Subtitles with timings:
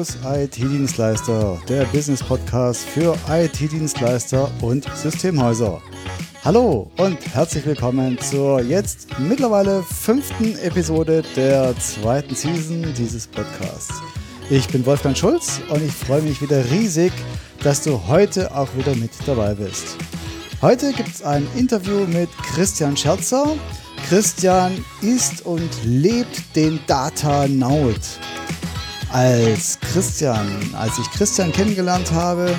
[0.00, 5.82] Fokus IT-Dienstleister, der Business-Podcast für IT-Dienstleister und Systemhäuser.
[6.42, 14.00] Hallo und herzlich willkommen zur jetzt mittlerweile fünften Episode der zweiten Season dieses Podcasts.
[14.48, 17.12] Ich bin Wolfgang Schulz und ich freue mich wieder riesig,
[17.62, 19.98] dass du heute auch wieder mit dabei bist.
[20.62, 23.54] Heute gibt es ein Interview mit Christian Scherzer.
[24.08, 28.00] Christian ist und lebt den Data Naut.
[29.12, 32.54] Als Christian, als ich Christian kennengelernt habe,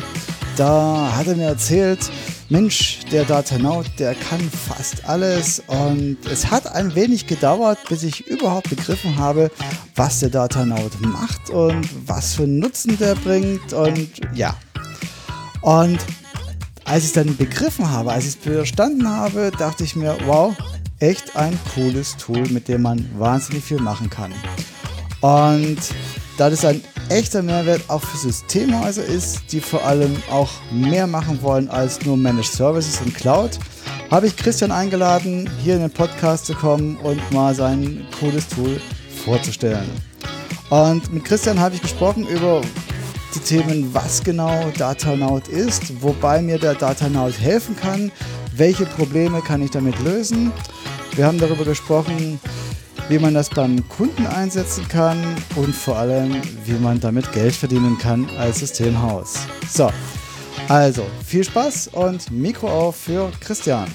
[0.58, 2.12] da hat er mir erzählt,
[2.50, 8.28] Mensch, der Datanaut, der kann fast alles und es hat ein wenig gedauert, bis ich
[8.28, 9.50] überhaupt begriffen habe,
[9.96, 14.54] was der Datanaut macht und was für Nutzen der bringt und ja.
[15.62, 16.00] Und
[16.84, 20.54] als ich es dann begriffen habe, als ich es verstanden habe, dachte ich mir, wow,
[21.00, 24.34] echt ein cooles Tool, mit dem man wahnsinnig viel machen kann.
[25.22, 25.80] Und
[26.42, 31.40] da das ein echter Mehrwert auch für Systemhäuser ist, die vor allem auch mehr machen
[31.44, 33.60] wollen als nur Managed Services und Cloud,
[34.10, 38.82] habe ich Christian eingeladen, hier in den Podcast zu kommen und mal sein cooles Tool
[39.24, 39.88] vorzustellen.
[40.72, 42.62] Und mit Christian habe ich gesprochen über
[43.36, 48.12] die Themen, was genau Datanaut ist, wobei mir der Datanaut helfen kann,
[48.56, 50.52] welche Probleme kann ich damit lösen.
[51.16, 52.40] Wir haben darüber gesprochen,
[53.12, 55.18] wie man das beim Kunden einsetzen kann
[55.58, 59.34] und vor allem, wie man damit Geld verdienen kann als Systemhaus.
[59.70, 59.90] So,
[60.70, 63.90] also viel Spaß und Mikro auf für Christian.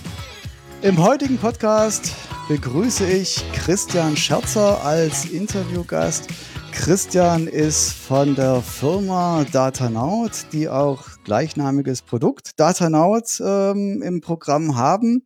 [0.83, 2.13] Im heutigen Podcast
[2.49, 6.29] begrüße ich Christian Scherzer als Interviewgast.
[6.73, 15.23] Christian ist von der Firma Datanaut, die auch gleichnamiges Produkt Datanaut ähm, im Programm haben.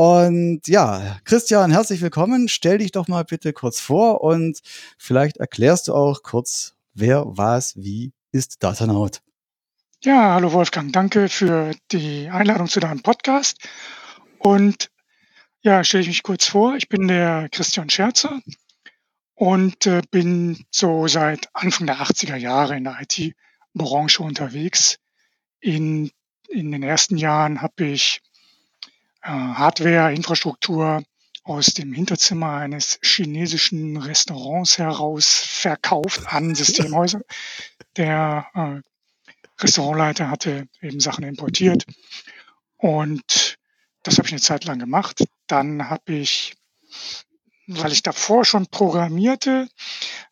[0.00, 2.48] Und ja, Christian, herzlich willkommen.
[2.48, 4.62] Stell dich doch mal bitte kurz vor und
[4.96, 9.20] vielleicht erklärst du auch kurz, wer, was, wie ist Datanaut.
[10.02, 13.58] Ja, hallo Wolfgang, danke für die Einladung zu deinem Podcast.
[14.38, 14.90] Und
[15.60, 16.76] ja, stelle ich mich kurz vor.
[16.76, 18.40] Ich bin der Christian Scherzer
[19.34, 24.96] und äh, bin so seit Anfang der 80er Jahre in der IT-Branche unterwegs.
[25.60, 26.10] In,
[26.48, 28.22] in den ersten Jahren habe ich
[29.22, 31.02] äh, Hardware, Infrastruktur
[31.42, 37.22] aus dem Hinterzimmer eines chinesischen Restaurants heraus verkauft an Systemhäuser.
[37.96, 38.80] Der äh,
[39.62, 41.84] Restaurantleiter hatte eben Sachen importiert
[42.76, 43.58] und
[44.02, 45.24] das habe ich eine Zeit lang gemacht.
[45.46, 46.54] Dann habe ich,
[47.66, 49.68] weil ich davor schon programmierte,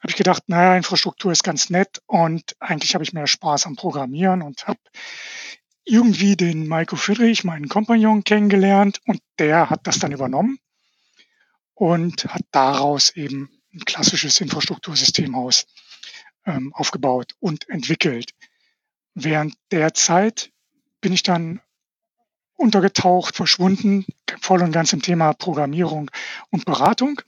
[0.00, 3.76] habe ich gedacht, naja, Infrastruktur ist ganz nett und eigentlich habe ich mehr Spaß am
[3.76, 4.80] Programmieren und habe
[5.88, 10.58] irgendwie den Maiko Friedrich, meinen Kompagnon, kennengelernt und der hat das dann übernommen
[11.74, 15.66] und hat daraus eben ein klassisches Infrastruktursystemhaus
[16.44, 18.34] ähm, aufgebaut und entwickelt.
[19.14, 20.50] Während der Zeit
[21.00, 21.60] bin ich dann
[22.56, 24.04] untergetaucht, verschwunden,
[24.40, 26.10] voll und ganz im Thema Programmierung
[26.50, 27.22] und Beratung.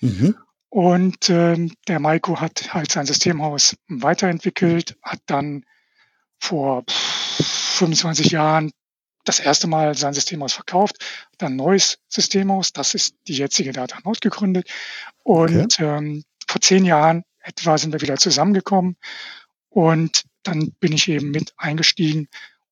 [0.00, 0.36] Mhm.
[0.68, 5.64] Und ähm, der Maiko hat halt sein Systemhaus weiterentwickelt, hat dann
[6.38, 6.84] vor
[7.80, 8.72] 25 Jahren
[9.24, 10.96] das erste Mal sein Systemhaus verkauft,
[11.38, 14.68] dann neues Systemhaus, das ist die jetzige Datanaut gegründet.
[15.22, 15.84] Und okay.
[15.84, 18.96] ähm, vor zehn Jahren etwa sind wir wieder zusammengekommen
[19.68, 22.28] und dann bin ich eben mit eingestiegen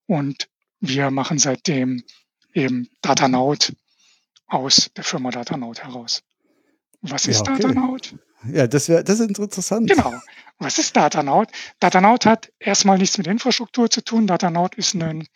[0.07, 0.49] und
[0.81, 2.05] wir machen seitdem
[2.55, 3.73] eben Datanaut
[4.47, 6.23] aus der Firma Datanaut heraus.
[7.03, 7.63] Was ist ja, okay.
[7.63, 8.15] Datanaut?
[8.53, 9.91] Ja, das, wär, das ist interessant.
[9.91, 10.15] Genau.
[10.59, 11.51] Was ist Datanaut?
[11.81, 14.27] Datanaut hat erstmal nichts mit Infrastruktur zu tun.
[14.27, 15.27] Datanaut ist ein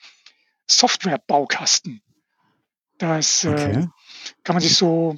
[0.67, 2.03] Softwarebaukasten.
[2.99, 3.71] Das äh, okay.
[3.71, 3.87] äh,
[4.45, 5.17] kann man sich so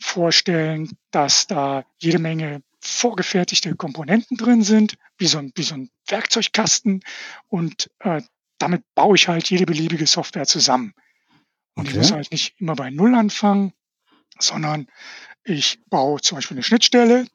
[0.00, 5.90] vorstellen, dass da jede Menge vorgefertigte Komponenten drin sind, wie so ein, wie so ein
[6.08, 7.02] Werkzeugkasten.
[7.48, 8.22] Und äh,
[8.58, 10.94] damit baue ich halt jede beliebige Software zusammen.
[11.74, 11.90] Und okay.
[11.90, 13.72] ich muss halt nicht immer bei Null anfangen,
[14.38, 14.88] sondern
[15.44, 17.26] ich baue zum Beispiel eine Schnittstelle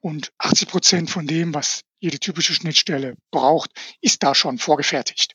[0.00, 3.70] und 80 Prozent von dem, was jede typische Schnittstelle braucht,
[4.02, 5.34] ist da schon vorgefertigt.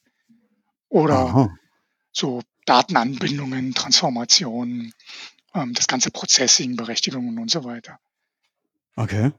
[0.89, 1.57] Oder Aha.
[2.11, 4.93] so Datenanbindungen, Transformationen,
[5.55, 7.97] ähm, das ganze Processing, Berechtigungen und so weiter.
[8.95, 9.31] Okay.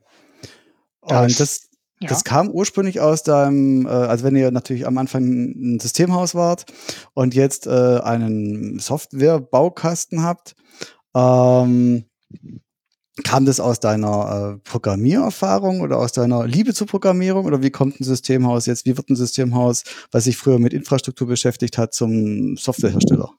[1.02, 1.68] Das, und das,
[2.00, 2.08] ja.
[2.08, 6.64] das kam ursprünglich aus deinem, also wenn ihr natürlich am Anfang ein Systemhaus wart
[7.14, 10.56] und jetzt äh, einen Software-Baukasten habt,
[11.14, 12.06] ähm,
[13.22, 18.00] Kam das aus deiner äh, Programmiererfahrung oder aus deiner Liebe zur Programmierung oder wie kommt
[18.00, 22.56] ein Systemhaus jetzt, wie wird ein Systemhaus, was sich früher mit Infrastruktur beschäftigt hat, zum
[22.56, 23.32] Softwarehersteller?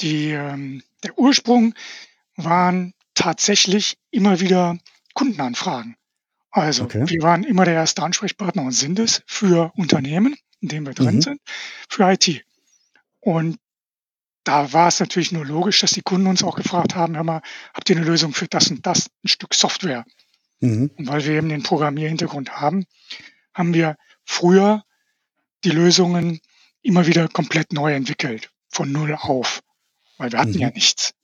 [0.00, 1.74] Die, ähm, der Ursprung
[2.36, 4.78] waren tatsächlich immer wieder
[5.14, 5.96] Kundenanfragen.
[6.50, 7.04] Also, Okay.
[7.08, 11.16] wir waren immer der erste Ansprechpartner und sind es für Unternehmen, in denen wir drin
[11.16, 11.22] Mhm.
[11.22, 11.40] sind,
[11.88, 12.44] für IT.
[13.20, 13.58] Und
[14.44, 17.42] da war es natürlich nur logisch, dass die Kunden uns auch gefragt haben: „Hör mal,
[17.74, 20.04] habt ihr 'ne Lösung für das und das, 'n Stück Software?“
[20.62, 20.90] Mhm.
[20.96, 22.86] Und weil wir eben den Programmierhintergrund haben,
[23.54, 24.84] haben wir früher
[25.64, 26.40] die Lösungen
[26.82, 29.62] immer wieder komplett neu entwickelt, von null auf,
[30.18, 30.74] weil wir hatten ja Mhm.
[30.74, 31.14] nichts.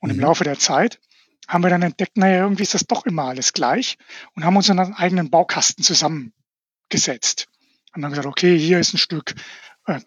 [0.00, 0.22] Und im Mhm.
[0.24, 1.00] Laufe der Zeit
[1.48, 3.98] haben wir dann entdeckt, na ja, irgendwie ist das doch immer alles gleich
[4.36, 7.48] und haben uns unseren eigenen Baukasten zusammengesetzt.
[7.92, 9.34] Haben dann gesagt: „Okay, hier ist 'n Stück,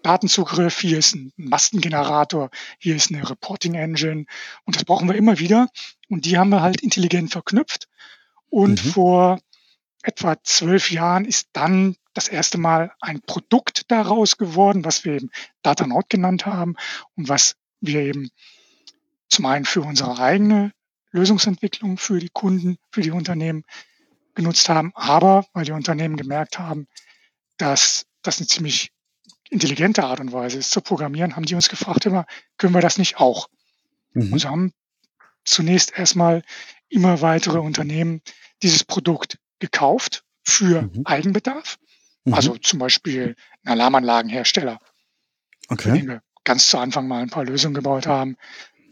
[0.03, 2.49] Datenzugriff, hier ist 'n Mastengenerator,
[2.79, 4.25] hier ist 'ne Reporting Engine“
[4.65, 5.67] und das brauchen wir immer wieder
[6.09, 7.87] und die haben wir halt intelligent verknüpft.
[8.49, 8.89] Und Mhm.
[8.89, 9.39] vor
[10.03, 15.31] etwa 12 Jahren ist dann das erste Mal ein Produkt daraus geworden, was wir eben
[15.63, 16.75] Datanaut genannt haben
[17.15, 18.29] und was wir eben
[19.31, 20.71] zum einen für unsere eigene
[21.11, 23.63] Lösungsentwicklung für die Kunden, für die Unternehmen
[24.35, 26.87] genutzt haben, aber weil die Unternehmen gemerkt haben,
[27.57, 28.91] dass das 'ne ziemlich
[29.49, 32.25] intelligente Art und Weise ist zu programmieren, haben die uns gefragt: „Hör mal,
[32.57, 33.49] können wir das nicht auch?“
[34.15, 34.39] Und Mhm.
[34.39, 34.73] so haben
[35.45, 36.43] zunächst erst mal
[36.89, 38.21] immer weitere Unternehmen
[38.63, 41.01] dieses Produkt gekauft für Mhm.
[41.05, 41.79] Eigenbedarf.
[42.25, 42.33] Mhm.
[42.35, 43.35] Also, zum Beispiel
[43.65, 44.79] 'n Alarmanlagenhersteller,
[45.71, 45.91] für Okay.
[45.91, 48.37] den wir ganz zu Anfang mal 'n paar Lösungen gebaut haben.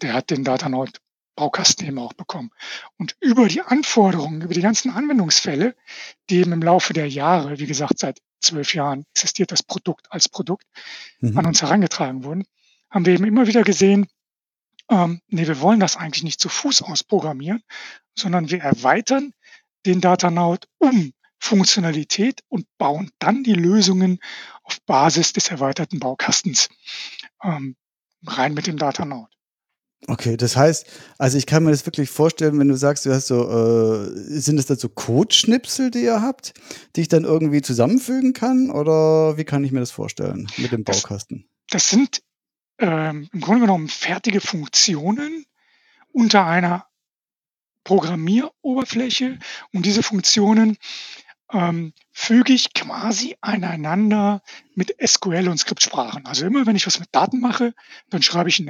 [0.04, 1.00] Der hat den Datanaut
[1.38, 2.52] Baukasten eben auch bekommen.
[2.98, 5.76] Und über die Anforderungen, über die ganzen Anwendungsfälle,
[6.30, 10.30] die eben im Laufe der Jahre, wie gesagt, seit 12 Jahren existiert das Produkt als
[10.30, 10.66] Produkt,
[11.22, 11.46] an Mhm.
[11.46, 12.46] uns herangetragen wurden,
[12.90, 14.08] haben wir eben immer wieder gesehen,
[14.90, 17.64] ähm, ne, wir wollen das eigentlich nicht zu Fuß aus programmieren,
[18.16, 19.34] sondern wir erweitern
[19.86, 24.20] den Datanaut um Funktionalität und bauen dann die Lösungen
[24.64, 26.70] auf Basis des erweiterten Baukastens,
[27.44, 27.76] ähm,
[28.26, 29.32] rein mit dem Datanaut.
[30.08, 30.86] Okay, das heißt
[31.20, 34.58] also, ich kann mir das wirklich vorstellen, wenn du sagst, du hast so, äh sind
[34.58, 36.54] das dann so Codeschnipsel, die ihr habt,
[36.96, 40.84] die ich dann irgendwie zusammenfügen kann oder wie kann ich mir das vorstellen mit dem
[40.86, 41.46] Das Baukasten?
[41.70, 42.22] das sind,
[42.80, 45.46] ähm, im Grunde genommen fertige Funktionen
[46.14, 46.88] unter einer
[47.86, 49.40] Programmieroberfläche
[49.74, 50.78] und diese Funktionen,
[51.54, 54.42] ähm, füge ich quasi aneinander
[54.76, 56.26] mit SQL und Skriptsprachen.
[56.26, 57.74] Also, immer wenn ich was mit Daten mache,
[58.10, 58.66] dann schreibe ich 'n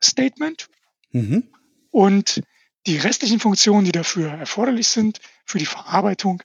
[0.00, 0.68] SQL-Statement
[1.12, 1.44] Mhm.
[1.90, 2.42] und
[2.86, 6.42] die restlichen Funktionen, die dafür erforderlich sind, für die Verarbeitung,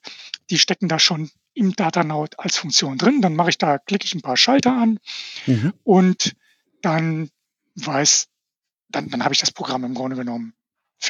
[0.49, 3.21] die stecken da schon im Datanaut als Funktion drin.
[3.21, 4.99] Dann mache ich da klicke ich 'n paar Schalter an
[5.45, 5.73] Mhm.
[5.83, 6.35] und
[6.81, 7.29] dann
[7.75, 8.27] weiß
[8.89, 10.53] dann dann habe ich das Programm im Grunde genommen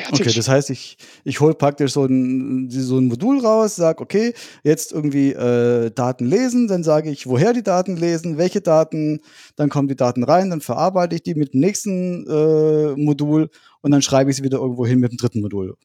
[0.10, 0.34] Okay, fertig.
[0.34, 4.34] das heißt, ich ich hole praktisch so 'n so 'n Modul raus, sage: „Okay,
[4.64, 9.22] jetzt irgendwie, äh, Daten lesen.“ Dann sage ich, woher die Daten lesen, welche Daten,
[9.56, 13.50] dann kommen die Daten rein, dann verarbeite ich die mit dem nächsten, äh, Modul
[13.82, 15.76] und dann schreibe ich sie wieder irgendwo hin mit dem dritten Modul.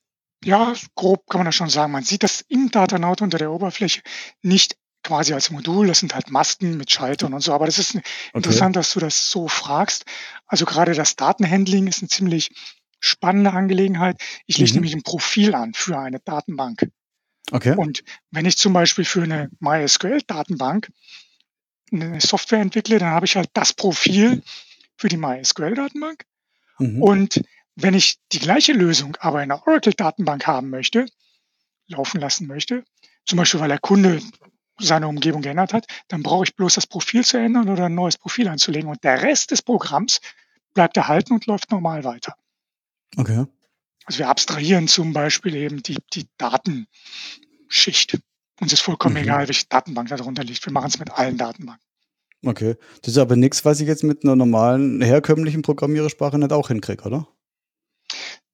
[0.45, 1.93] Ja, grob kann man das schon sagen.
[1.93, 4.03] Man sieht das im Datanaut unter der Oberfläche
[4.43, 5.87] nicht quasi als Modul.
[5.87, 7.53] Das sind halt Masken mit Schaltern und so.
[7.53, 7.99] Aber das ist
[8.35, 8.67] Okay.
[8.67, 10.05] interessant, dass du das so fragst.
[10.47, 12.51] Also, grade das Datenhandling ist 'ne ziemlich
[13.07, 14.17] spannende Angelegenheit.
[14.47, 14.77] Ich lege Mhm.
[14.77, 16.89] nämlich 'n Profil an für eine Datenbank.
[17.53, 17.77] Okay.
[17.77, 20.91] Und wenn ich zum Beispiel für 'ne MySQL-Datenbank
[21.93, 24.43] 'ne Software entwickle, dann habe ich halt das Profil
[24.97, 26.25] für die MySQL-Datenbank.
[26.79, 27.03] Mhm.
[27.03, 27.43] Und
[27.77, 31.07] wenn ich die gleiche Lösung aber in 'ner Oracle-Datenbank haben möchte
[31.89, 32.85] laufen lassen möchte,
[33.27, 34.21] zum Beispiel, weil der Kunde
[34.81, 38.19] seine Umgebung geändert hat, dann brauche ich bloß das Profil zu ändern oder 'n neues
[38.19, 40.21] Profil anzulegen und der Rest des Programms
[40.75, 42.37] bleibt erhalten und läuft normal weiter.
[43.19, 43.47] Okay.
[44.07, 48.19] Also, wir abstrahieren zum Beispiel eben die die Datenschicht.
[48.61, 49.23] Uns ist vollkommen Mhm.
[49.23, 50.65] egal, welche Datenbank da drunter liegt.
[50.67, 51.83] Wir machen's mit allen Datenbanken.
[52.45, 52.77] Okay.
[53.03, 57.05] Das ist aber nix, was ich jetzt mit 'ner normalen herkömmlichen Programmiersprache nicht auch hinkriege,
[57.05, 57.27] oder?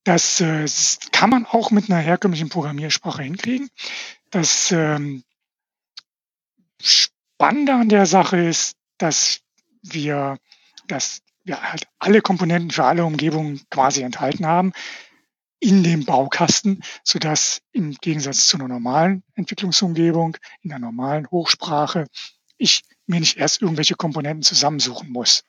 [0.06, 0.66] Das, äh,
[1.12, 3.68] kann man auch mit 'ner herkömmlichen Programmiersprache hinkriegen.
[4.30, 5.24] Das, ähm
[6.80, 9.40] Spannende an der Sache ist, dass
[9.82, 10.38] wir
[10.88, 14.72] dass wir halt alle Komponenten für alle Umgebungen quasi enthalten haben
[15.60, 22.06] in dem Baukasten, sodass im Gegensatz zu 'ner normalen Entwicklungsumgebung, in 'ner normalen Hochsprache,
[22.58, 25.42] ich mir nicht erst irgendwelche Komponenten zusammensuchen muss.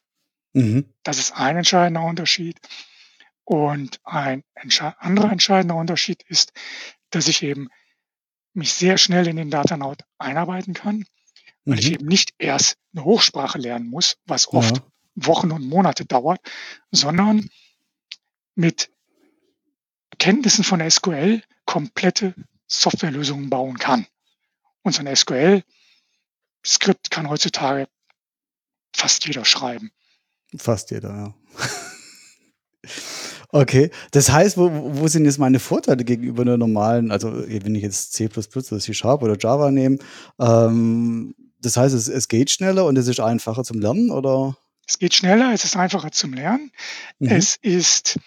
[0.56, 0.94] Mhm.
[1.06, 2.60] Das ist ein entscheidender Unterschied.
[3.46, 6.54] Und ein entschei anderer entscheidender Unterschied ist,
[7.12, 7.70] dass ich eben
[8.54, 11.06] mich sehr schnell in den Datanaut einarbeiten kann,
[11.68, 11.94] weil ich Mhm.
[11.94, 14.93] eben nicht erst 'ne Hochsprache lernen muss, was oft Ja.
[15.16, 16.40] Wochen und Monate dauert,
[16.92, 17.50] sondern
[18.56, 18.90] mit
[20.18, 22.36] Kenntnissen von SQL komplette
[22.68, 24.08] Softwarelösungen bauen kann.
[24.84, 27.88] Und so 'n SQL-Skript kann heutzutage
[28.96, 29.92] fast jeder schreiben.
[30.56, 31.34] Fast jeder, ja.
[33.56, 37.84] Okay, das heißt, wo, wo sind jetzt meine Vorteile gegenüber einer normalen, also wenn ich
[37.84, 40.00] jetzt C++ oder C Sharp oder Java nehme,
[40.40, 44.58] ähm, das heißt, es, es geht schneller und es ist einfacher zum Lernen, oder?
[44.94, 46.72] Es geht schneller, es ist einfacher zum Lernen.
[47.18, 47.30] Mhm.
[47.30, 48.20] Es ist,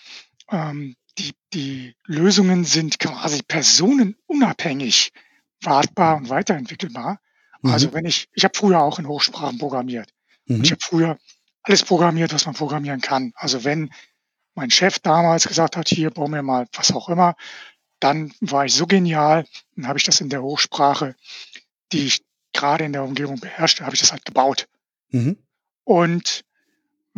[0.51, 5.13] ähm, die, die Lösungen sind quasi personenunabhängig
[5.63, 7.21] wartbar und weiterentwickelbar.
[7.63, 7.93] Also Mhm.
[7.93, 10.11] wenn ich, ich habe früher auch in Hochsprachen programmiert.
[10.49, 10.75] Und ich Mhm.
[10.75, 11.19] habe früher
[11.63, 13.33] alles programmiert, was man programmieren kann.
[13.37, 13.93] Also wenn
[14.57, 17.37] mein Chef damals gesagt hat, hier, bau mir mal was auch immer,
[18.01, 19.47] dann war ich so genial,
[19.77, 21.15] dann habe ich das in der Hochsprache,
[21.93, 24.67] die ich gerade in der Umgebung beherrschte, habe ich das halt gebaut.
[25.11, 25.39] Mhm.
[25.85, 26.43] Und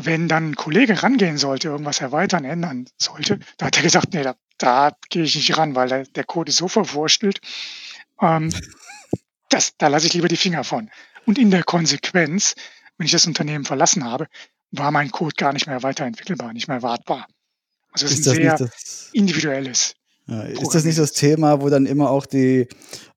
[0.01, 4.23] wenn dann ein Kollege rangehen sollte, irgendwas erweitern, ändern sollte, da hat er gesagt, nee,
[4.23, 7.41] da, da gehe ich nicht ran, weil der, der Code ist so verwurstelt,
[8.21, 8.51] ähm,
[9.49, 10.89] das, da lasse ich lieber die Finger von.
[11.27, 12.55] Und in der Konsequenz,
[12.97, 14.29] wenn ich das Unternehmen verlassen habe,
[14.71, 17.27] war mein Code gar nicht mehr weiterentwickelbar, nicht mehr wartbar.
[17.91, 19.95] Also es ist ein sehr das, individuelles
[20.29, 22.69] ja, ist das nicht das Thema, wo dann immer auch die,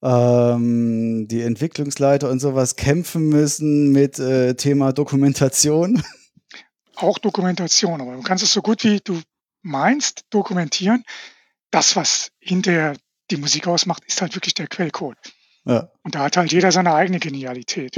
[0.02, 6.02] ähm, die Entwicklungsleiter und sowas kämpfen müssen mit äh, Thema Dokumentation?
[7.02, 9.22] Auch Dokumentation, aber du kannst es so gut wie du
[9.64, 11.04] meinst dokumentieren.
[11.72, 12.96] Das, was hinterher
[13.30, 15.18] die Musik ausmacht, ist halt wirklich der Quellcode.
[15.66, 15.90] Ja.
[16.04, 17.96] Und da hat halt jeder seine eigene Genialität.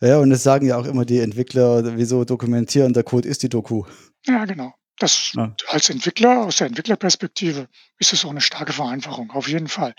[0.00, 3.48] Ja, und das sagen ja auch immer die Entwickler, wieso dokumentieren, der Code ist die
[3.48, 3.84] Doku.
[4.26, 4.74] Ja, genau.
[4.98, 5.54] Das Ja.
[5.68, 7.68] als Entwickler, aus der Entwicklerperspektive,
[7.98, 9.94] ist es auch eine starke Vereinfachung, auf jeden Fall.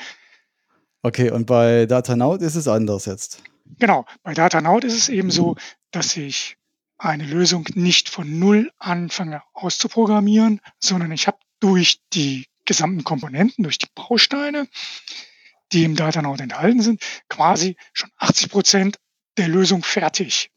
[1.02, 3.42] Okay, und bei Datanaut ist es anders jetzt.
[3.80, 4.06] Genau.
[4.24, 5.56] Bei Datanaut ist es eben so,
[5.92, 6.58] dass ich
[7.00, 13.80] eine Lösung nicht von Null anfange auszuprogrammieren, sondern ich habe durch die gesamten Komponenten, durch
[13.80, 14.68] die Bausteine,
[15.72, 19.00] die im Datanaut enthalten sind, quasi schon 80 Prozent
[19.38, 20.52] der Lösung fertig.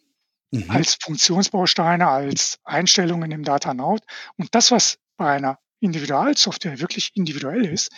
[0.52, 0.70] Mhm.
[0.70, 4.02] als Funktionsbausteine, als Einstellungen im Datanaut.
[4.36, 7.90] Und das, was bei einer Individualsoftware wirklich individuell ist,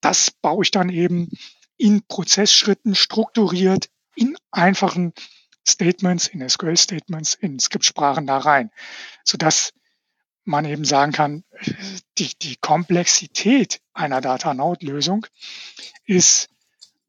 [0.00, 1.30] das baue ich dann eben
[1.76, 5.12] in Prozessschritten strukturiert in einfachen
[5.68, 8.70] Statements, in SQL-Statements, in Skriptsprachen da rein,
[9.24, 9.72] sodass
[10.44, 11.44] man eben sagen kann,
[12.18, 15.26] die, die Komplexität einer Datanaut-Lösung
[16.04, 16.48] ist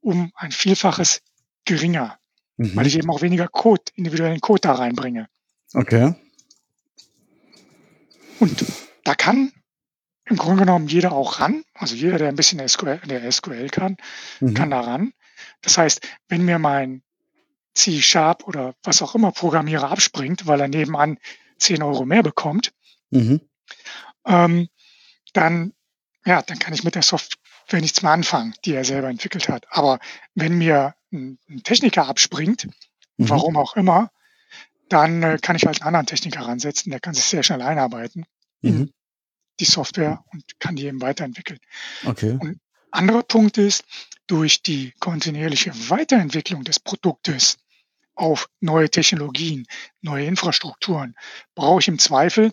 [0.00, 1.20] um ein Vielfaches
[1.64, 2.18] geringer,
[2.56, 2.86] weil Mhm.
[2.86, 5.28] ich eben auch weniger Code, individuellen Code da reinbringe.
[5.74, 6.14] Okay.
[8.40, 8.64] Und
[9.04, 9.52] da kann
[10.24, 11.62] im Grunde genommen jeder auch ran.
[11.74, 13.96] Also jeder, der ein bisschen SQL, der SQL kann,
[14.40, 14.70] kann Mhm.
[14.70, 15.12] da ran.
[15.62, 17.02] Das heißt, wenn mir mein
[17.78, 21.18] C-Sharp oder was auch immer Programmierer abspringt, weil er nebenan
[21.58, 22.72] 10 Euro mehr bekommt,
[23.10, 23.40] Mhm.
[24.26, 24.68] ähm,
[25.32, 25.72] dann,
[26.26, 29.66] ja, dann kann ich mit der Software nichts mehr anfangen, die er selber entwickelt hat.
[29.70, 29.98] Aber
[30.34, 32.66] wenn mir ein, ein Techniker abspringt,
[33.16, 33.28] Mhm.
[33.30, 34.10] warum auch immer,
[34.88, 38.24] dann äh, kann ich halt einen anderen Techniker ransetzen, der kann sich sehr schnell einarbeiten
[38.62, 38.92] in Mhm.
[39.60, 41.58] die Software und kann die eben weiterentwickeln.
[42.04, 42.38] Okay.
[42.40, 43.84] Und anderer Punkt ist,
[44.26, 47.56] durch die kontinuierliche Weiterentwicklung des Produktes
[48.18, 49.66] auf neue Technologien,
[50.00, 51.14] neue Infrastrukturen,
[51.54, 52.52] brauche ich im Zweifel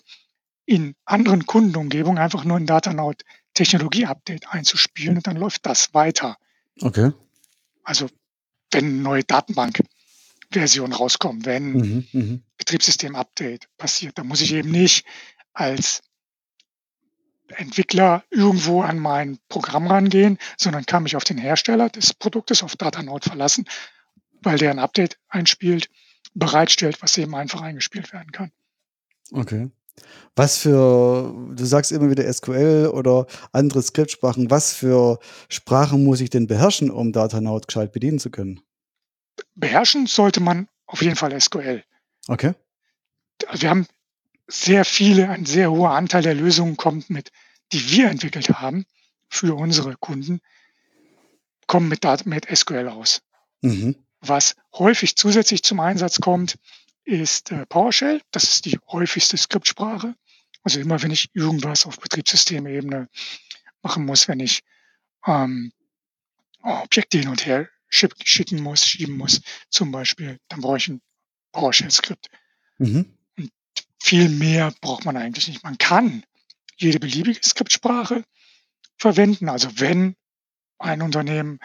[0.65, 6.37] in anderen Kundenumgebungen einfach nur ein Datanaut Technologie-Update einzuspielen und dann läuft das weiter.
[6.81, 7.11] Okay.
[7.83, 8.07] Also
[8.71, 12.07] wenn eine neue Datenbank-Version rauskommt, wenn Mhm.
[12.11, 12.43] Mhm.
[12.57, 15.05] Betriebssystem-Update passiert, dann muss ich eben nicht
[15.53, 16.01] als
[17.47, 22.75] Entwickler irgendwo an mein Programm rangehen, sondern kann mich auf den Hersteller des Produktes, auf
[22.75, 23.65] Datanaut verlassen,
[24.45, 25.89] weil der ein Update einspielt,
[26.33, 28.51] bereitstellt, was eben einfach eingespielt werden kann.
[29.31, 29.69] Okay.
[30.35, 36.29] Was für, du sagst immer wieder SQL oder andere Skriptsprachen, was für Sprachen muss ich
[36.29, 38.59] denn beherrschen, um Datanaut gescheit bedienen zu können?
[39.55, 41.83] Beherrschen sollte man auf jeden Fall SQL.
[42.27, 42.53] Okay.
[43.47, 43.87] Also wir haben
[44.47, 47.31] sehr viele, ein sehr hoher Anteil der Lösungen kommt mit,
[47.71, 48.85] die wir entwickelt haben
[49.29, 50.41] für unsere Kunden,
[51.67, 53.21] kommen mit, mit SQL aus.
[53.61, 53.95] Mhm.
[54.21, 56.57] Was häufig zusätzlich zum Einsatz kommt,
[57.03, 58.21] ist äh, PowerShell.
[58.31, 60.15] Das ist die häufigste Skriptsprache.
[60.63, 63.07] Also immer wenn ich irgendwas auf Betriebssystemebene
[63.83, 64.63] machen muss, wenn ich
[65.27, 65.71] ähm,
[66.61, 71.01] Objekte hin und her schick, schicken muss, schieben muss, zum Beispiel, dann brauche ich ein
[71.51, 72.29] PowerShell-Skript.
[72.79, 73.15] Mhm.
[74.01, 75.63] Viel mehr braucht man eigentlich nicht.
[75.63, 76.23] Man kann
[76.77, 78.23] jede beliebige Skriptsprache
[78.97, 79.49] verwenden.
[79.49, 80.15] Also wenn
[80.79, 81.59] ein Unternehmen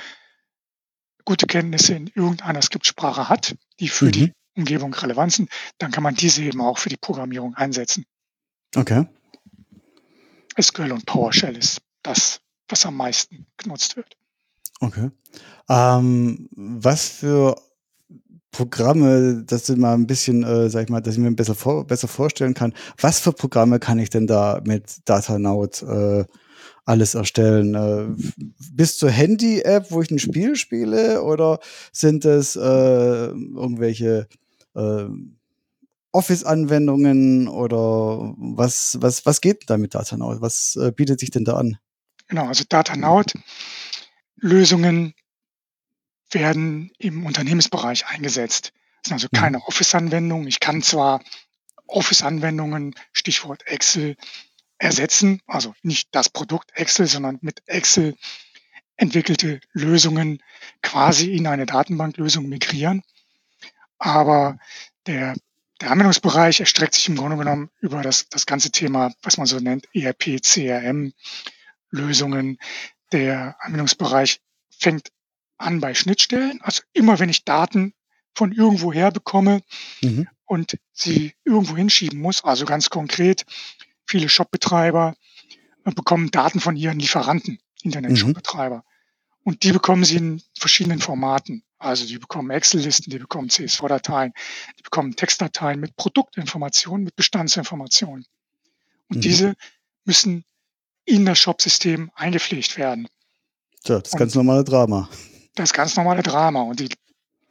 [1.31, 4.11] gute Kenntnisse in irgendeiner Skriptsprache hat, die für Mhm.
[4.11, 8.05] die Umgebung relevant sind, dann kann man diese eben auch für die Programmierung einsetzen.
[8.75, 9.07] Okay.
[10.61, 14.17] SQL und PowerShell ist das, was am meisten genutzt wird.
[14.81, 15.13] Okay.
[15.69, 17.55] Ähm, was für
[18.51, 21.87] Programme, dass du mal ein bisschen, äh, sag ich mal, dass ich mir besser, vor,
[21.87, 22.75] besser vorstellen kann.
[23.01, 26.25] Was für Programme kann ich denn da mit Datanaut äh,
[26.91, 27.75] alles erstellen?
[27.75, 28.09] Äh,
[28.73, 31.61] bis zur Handy-App, wo ich ein Spiel spiele, oder
[31.93, 34.27] sind es äh, irgendwelche
[34.75, 35.05] äh,
[36.13, 40.43] Office-Anwendungen oder was, was, was geht da mit Datanaut?
[40.43, 41.79] Was äh, bietet sich denn da an?
[42.27, 45.15] Genau, also Datanaut-Lösungen
[46.33, 48.73] werden im Unternehmensbereich eingesetzt.
[49.03, 49.37] Das sind also Mhm.
[49.37, 50.47] keine Office-Anwendungen.
[50.49, 51.23] Ich kann zwar
[51.87, 54.17] Office-Anwendungen, Stichwort Excel,
[54.81, 58.17] ersetzen, also nicht das Produkt Excel, sondern mit Excel
[58.97, 60.43] entwickelte Lösungen
[60.83, 63.03] quasi in eine Datenbanklösung migrieren.
[63.99, 64.59] Aber
[65.07, 65.37] der,
[65.81, 69.59] der Anwendungsbereich erstreckt sich im Grunde genommen über das, das ganze Thema, was man so
[69.59, 71.13] nennt, ERP, CRM,
[71.91, 72.59] Lösungen.
[73.13, 75.13] Der Anwendungsbereich fängt
[75.59, 76.61] an bei Schnittstellen.
[76.63, 77.93] Also immer wenn ich Daten
[78.35, 79.61] von irgendwoher bekomme
[80.03, 80.29] Mhm.
[80.47, 83.45] und sie irgendwo hinschieben muss, also ganz konkret,
[84.11, 85.15] viele Shopbetreiber
[85.85, 88.85] äh, bekommen Daten von ihren Lieferanten, Internet-Shopbetreiber.
[89.45, 91.63] Und die bekommen sie in verschiedenen Formaten.
[91.79, 94.33] Also die bekommen Excel-Listen, die bekommen CSV-Dateien,
[94.79, 98.27] die bekommen Textdateien mit Produktinformationen, mit Bestandsinformationen.
[99.09, 99.21] Und Mhm.
[99.23, 99.55] diese
[100.05, 100.45] müssen
[101.07, 103.09] in das Shop-System eingepflegt werden.
[103.83, 105.09] Tja, das Und- ganz normale Drama.
[105.55, 106.63] Das ganz normale Drama.
[106.63, 106.91] Und die,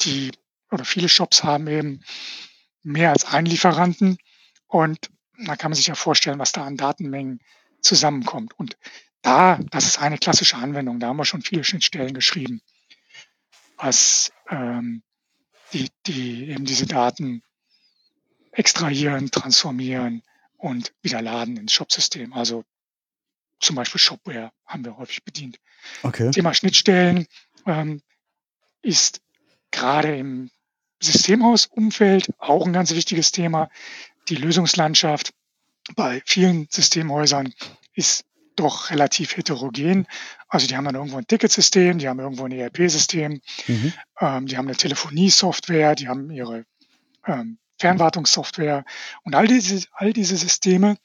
[0.02, 0.32] die
[0.72, 2.04] oder viele Shops haben eben
[2.84, 4.18] mehr als einen Lieferanten.
[4.68, 5.10] Und
[5.46, 7.40] da kann man sich ja vorstellen, was da an Datenmengen
[7.82, 8.58] zusammenkommt.
[8.58, 8.78] Und
[9.22, 11.00] da, das ist eine klassische Anwendung.
[11.00, 12.62] Da haben wir schon viele Schnittstellen geschrieben,
[13.78, 15.04] was ähm,
[15.74, 17.44] die, die eben diese Daten
[18.52, 20.24] extrahieren, transformieren
[20.58, 22.34] und wieder laden ins Shopsystem.
[22.34, 22.64] Also
[23.60, 25.60] zum Beispiel Shopware haben wir häufig bedient.
[26.04, 26.32] Okay.
[26.32, 27.28] Thema Schnittstellen
[27.66, 28.02] ähm,
[28.82, 29.22] ist
[29.72, 30.50] gerade im
[31.02, 33.70] Systemhausumfeld auch ein ganz wichtiges Thema.
[34.30, 35.32] Die Lösungslandschaft
[35.96, 37.54] bei vielen Systemhäusern
[37.94, 40.06] ist doch relativ heterogen.
[40.48, 43.94] Also die haben dann irgendwo ein Ticketsystem, die haben irgendwo ein ERP-System, Mhm.
[44.20, 46.66] ähm, die haben eine Telefonie-Software, die haben ihre
[47.26, 48.84] ähm, Fernwartungssoftware
[49.24, 50.98] und all diese, all diese Systeme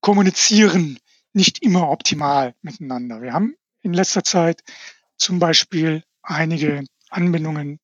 [0.00, 0.98] kommunizieren
[1.32, 3.22] nicht immer optimal miteinander.
[3.22, 4.62] Wir haben in letzter Zeit
[5.16, 7.78] zum Beispiel einige Anbindungen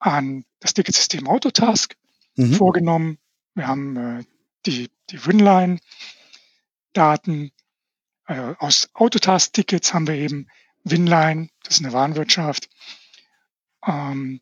[0.00, 1.94] an das Ticketsystem Autotask
[2.36, 2.54] Mhm.
[2.54, 3.18] vorgenommen.
[3.54, 4.24] Wir haben äh,
[4.66, 7.52] die, die Winline-Daten.
[8.26, 10.48] Äh, aus Autotask-Tickets haben wir eben
[10.82, 12.70] Winline, das ist eine Warenwirtschaft,
[13.86, 14.40] ähm,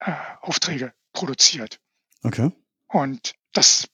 [0.00, 1.80] äh, Aufträge produziert.
[2.22, 2.52] Okay.
[2.88, 3.88] Und das,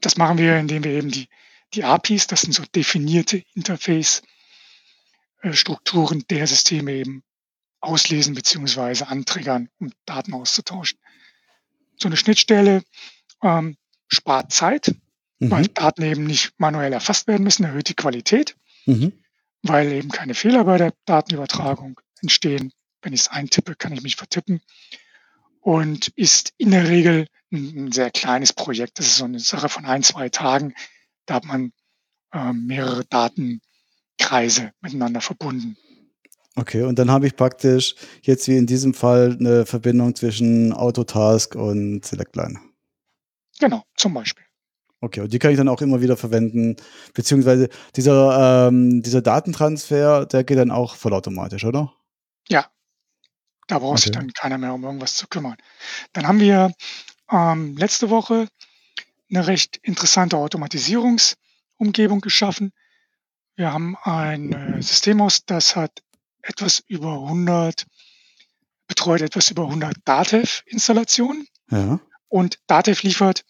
[0.00, 1.28] das machen wir, indem wir eben die,
[1.74, 7.22] die APIs, das sind so definierte Interface-Strukturen der Systeme eben
[7.80, 10.98] auslesen beziehungsweise antriggern, um Daten auszutauschen.
[11.96, 12.82] So eine Schnittstelle
[13.44, 13.76] ähm,
[14.08, 14.94] spart Zeit,
[15.38, 15.74] weil Mhm.
[15.74, 19.12] Daten eben nicht manuell erfasst werden müssen, erhöht die Qualität, Mhm.
[19.62, 22.72] weil eben keine Fehler bei der Datenübertragung entstehen.
[23.02, 24.60] Wenn ich es eintippe, kann ich mich vertippen
[25.60, 28.98] und ist in der Regel ein, ein sehr kleines Projekt.
[28.98, 30.74] Das ist so eine Sache von ein, zwei Tagen.
[31.26, 31.72] Da hat man
[32.32, 35.76] ähm, mehrere Datenkreise miteinander verbunden.
[36.56, 41.54] Okay, und dann habe ich praktisch jetzt wie in diesem Fall eine Verbindung zwischen Autotask
[41.56, 42.60] und Selectline.
[43.60, 44.44] Genau, zum Beispiel.
[45.00, 46.76] Okay, und die kann ich dann auch immer wieder verwenden,
[47.12, 51.92] beziehungsweise dieser, ähm, dieser Datentransfer, der geht dann auch vollautomatisch, oder?
[52.48, 52.66] Ja,
[53.68, 54.18] da braucht sich Okay.
[54.18, 55.56] dann keiner mehr um irgendwas zu kümmern.
[56.14, 56.72] Dann haben wir
[57.30, 58.48] ähm, letzte Woche
[59.30, 62.72] eine recht interessante Automatisierungsumgebung geschaffen.
[63.56, 66.02] Wir haben ein äh, Systemhaus, das hat
[66.42, 67.86] etwas über 100,
[68.86, 72.00] betreut etwas über 100 Datev-Installationen Ja.
[72.34, 73.44] Und Datev liefert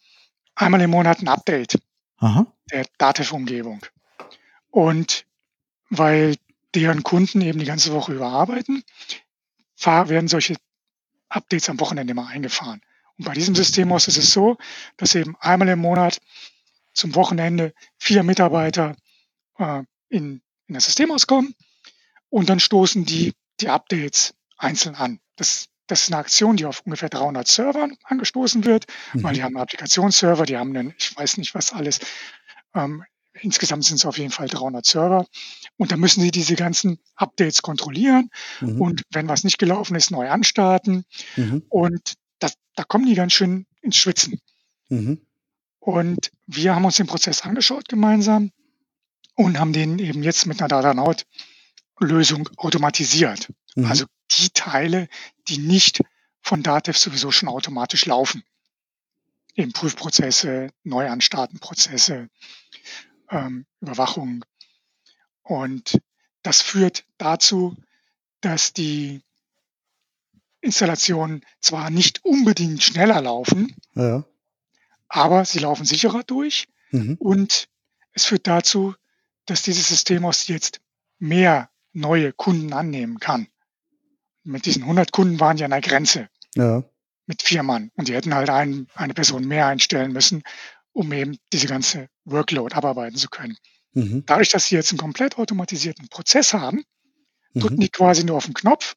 [0.54, 1.80] einmal im Monat ein Update
[2.18, 2.46] Aha.
[2.70, 3.80] der Datev-Umgebung.
[4.68, 5.24] Und
[5.88, 6.36] weil
[6.74, 8.84] deren Kunden eben die ganze Woche überarbeiten,
[9.86, 10.56] werden solche
[11.30, 12.82] Updates am Wochenende immer eingefahren.
[13.16, 14.58] Und bei diesem Systemhaus ist es so,
[14.98, 16.20] dass eben einmal im Monat
[16.92, 18.96] zum Wochenende vier Mitarbeiter
[19.56, 21.54] äh, in, in das Systemhaus kommen
[22.28, 25.20] und dann stoßen die die Updates einzeln an.
[25.36, 29.34] Das, das ist eine Aktion, die auf ungefähr 300 Servern angestoßen wird, weil Mhm.
[29.34, 32.00] die haben einen Applikationsserver, die haben einen, ich weiß nicht was alles.
[32.74, 33.04] Ähm,
[33.40, 35.26] insgesamt sind es auf jeden Fall 300 Server.
[35.76, 38.80] Und da müssen sie diese ganzen Updates kontrollieren Mhm.
[38.80, 41.04] und wenn was nicht gelaufen ist, neu anstarten.
[41.36, 41.64] Mhm.
[41.68, 44.40] Und das, da kommen die ganz schön ins Schwitzen.
[44.88, 45.20] Mhm.
[45.80, 48.52] Und wir haben uns den Prozess angeschaut gemeinsam
[49.34, 53.48] und haben den eben jetzt mit einer Datanaut-Lösung automatisiert.
[53.74, 53.86] Mhm.
[53.86, 55.08] Also die Teile,
[55.48, 56.00] die nicht
[56.40, 58.44] von Datev sowieso schon automatisch laufen.
[59.54, 62.28] Eben Prüfprozesse, Neuanstartenprozesse,
[63.30, 64.44] ähm, Überwachung.
[65.42, 66.00] Und
[66.42, 67.76] das führt dazu,
[68.40, 69.22] dass die
[70.60, 74.24] Installationen zwar nicht unbedingt schneller laufen, Ja.
[75.08, 77.16] aber sie laufen sicherer durch Mhm.
[77.18, 77.68] und
[78.12, 78.94] es führt dazu,
[79.46, 80.80] dass dieses Systemhaus jetzt
[81.18, 83.48] mehr neue Kunden annehmen kann.
[84.44, 86.84] Mit diesen 100 Kunden waren die an der Grenze Ja.
[87.26, 90.42] mit vier Mann und die hätten halt ein, eine Person mehr einstellen müssen,
[90.92, 93.56] um eben diese ganze Workload abarbeiten zu können.
[93.94, 94.24] Mhm.
[94.26, 96.84] Dadurch, dass sie jetzt einen komplett automatisierten Prozess haben,
[97.54, 97.80] drücken Mhm.
[97.80, 98.94] die quasi nur auf den Knopf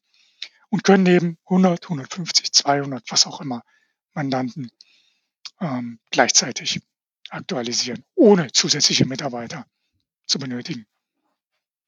[0.70, 3.62] und können eben 100, 150, 200, was auch immer
[4.14, 4.70] Mandanten
[5.62, 6.82] ähm, gleichzeitig
[7.30, 9.66] aktualisieren, ohne zusätzliche Mitarbeiter
[10.26, 10.86] zu benötigen.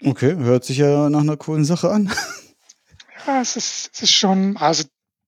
[0.03, 2.09] Okay, hört sich ja nach einer coolen Sache an.
[3.29, 4.85] Ja, es ist, es ist schon, also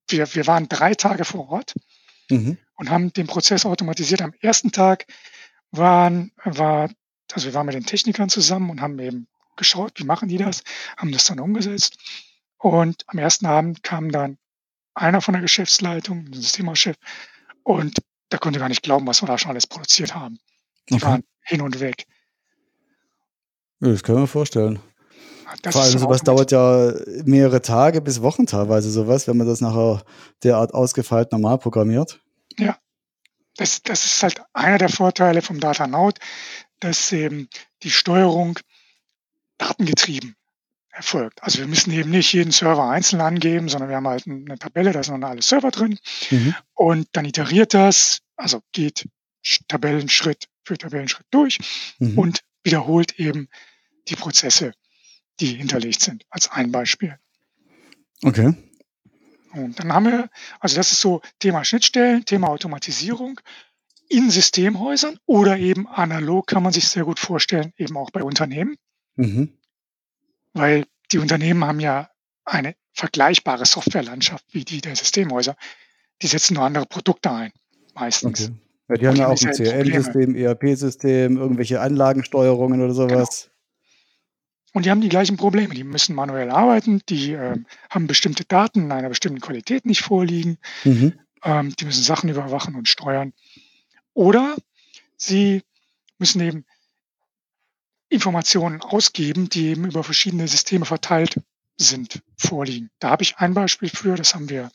[0.08, 1.74] wir, wir waren drei Tage vor Ort
[2.30, 2.58] Mhm.
[2.74, 4.22] und haben den Prozess automatisiert.
[4.22, 5.06] Am ersten Tag
[5.70, 6.90] waren, war,
[7.32, 10.64] also wir waren mit den Technikern zusammen und haben eben geschaut, wie machen die das,
[10.96, 11.96] haben das dann umgesetzt.
[12.58, 14.36] Und am ersten Abend kam dann
[14.94, 16.96] einer von der Geschäftsleitung, ein Systemhauschef,
[17.62, 17.98] und
[18.32, 20.40] der konnte gar nicht glauben, was wir da schon alles produziert haben.
[20.88, 21.04] Die Okay.
[21.04, 22.06] waren hin und weg.
[23.78, 24.80] Das kann man vorstellen.
[25.60, 26.92] Das Vor allem sowas dauert ja
[27.24, 30.02] mehrere Tage bis Wochen teilweise sowas, wenn man das nachher
[30.42, 32.20] derart ausgefeilt normal programmiert.
[33.56, 36.18] das, das ist halt einer der Vorteile vom Data Node,
[36.80, 37.48] dass eben
[37.82, 38.58] die Steuerung
[39.58, 40.34] datengetrieben
[40.90, 41.42] erfolgt.
[41.42, 44.92] Also wir müssen eben nicht jeden Server einzeln angeben, sondern wir haben halt eine Tabelle,
[44.92, 45.98] da sind dann alle Server drin
[46.30, 46.54] Mhm.
[46.74, 49.08] und dann iteriert das, also geht
[49.44, 51.58] Sch- Tabellenschritt für Tabellenschritt durch
[51.98, 52.18] Mhm.
[52.18, 53.48] und wiederholt eben
[54.08, 54.72] die Prozesse,
[55.40, 57.18] die hinterlegt sind, als ein Beispiel.
[58.22, 58.54] Okay.
[59.52, 63.40] Und dann haben wir, also das ist so Thema Schnittstellen, Thema Automatisierung
[64.08, 68.76] in Systemhäusern oder eben analog kann man sich sehr gut vorstellen, eben auch bei Unternehmen,
[69.16, 69.58] Mhm.
[70.54, 72.10] weil die Unternehmen haben ja
[72.44, 75.56] eine vergleichbare Softwarelandschaft wie die der Systemhäuser.
[76.22, 77.52] Die setzen nur andere Produkte ein,
[77.94, 78.44] meistens.
[78.44, 78.54] Okay.
[78.88, 79.52] Ja, die haben ja auch ein.
[79.52, 83.50] CRM-System, ERP-System, irgendwelche Anlagensteuerungen oder sowas.
[84.72, 85.74] Und die haben die gleichen Probleme.
[85.74, 90.58] Die müssen manuell arbeiten, die ähm, haben bestimmte Daten in einer bestimmten Qualität nicht vorliegen,
[90.84, 91.18] Mhm.
[91.44, 93.32] ähm, die müssen Sachen überwachen und steuern.
[94.14, 94.56] Oder
[95.16, 95.62] sie
[96.18, 96.64] müssen eben
[98.08, 101.40] Informationen ausgeben, die eben über verschiedene Systeme verteilt
[101.76, 102.90] sind, vorliegen.
[102.98, 104.70] Da habe ich ein Beispiel für, das haben wir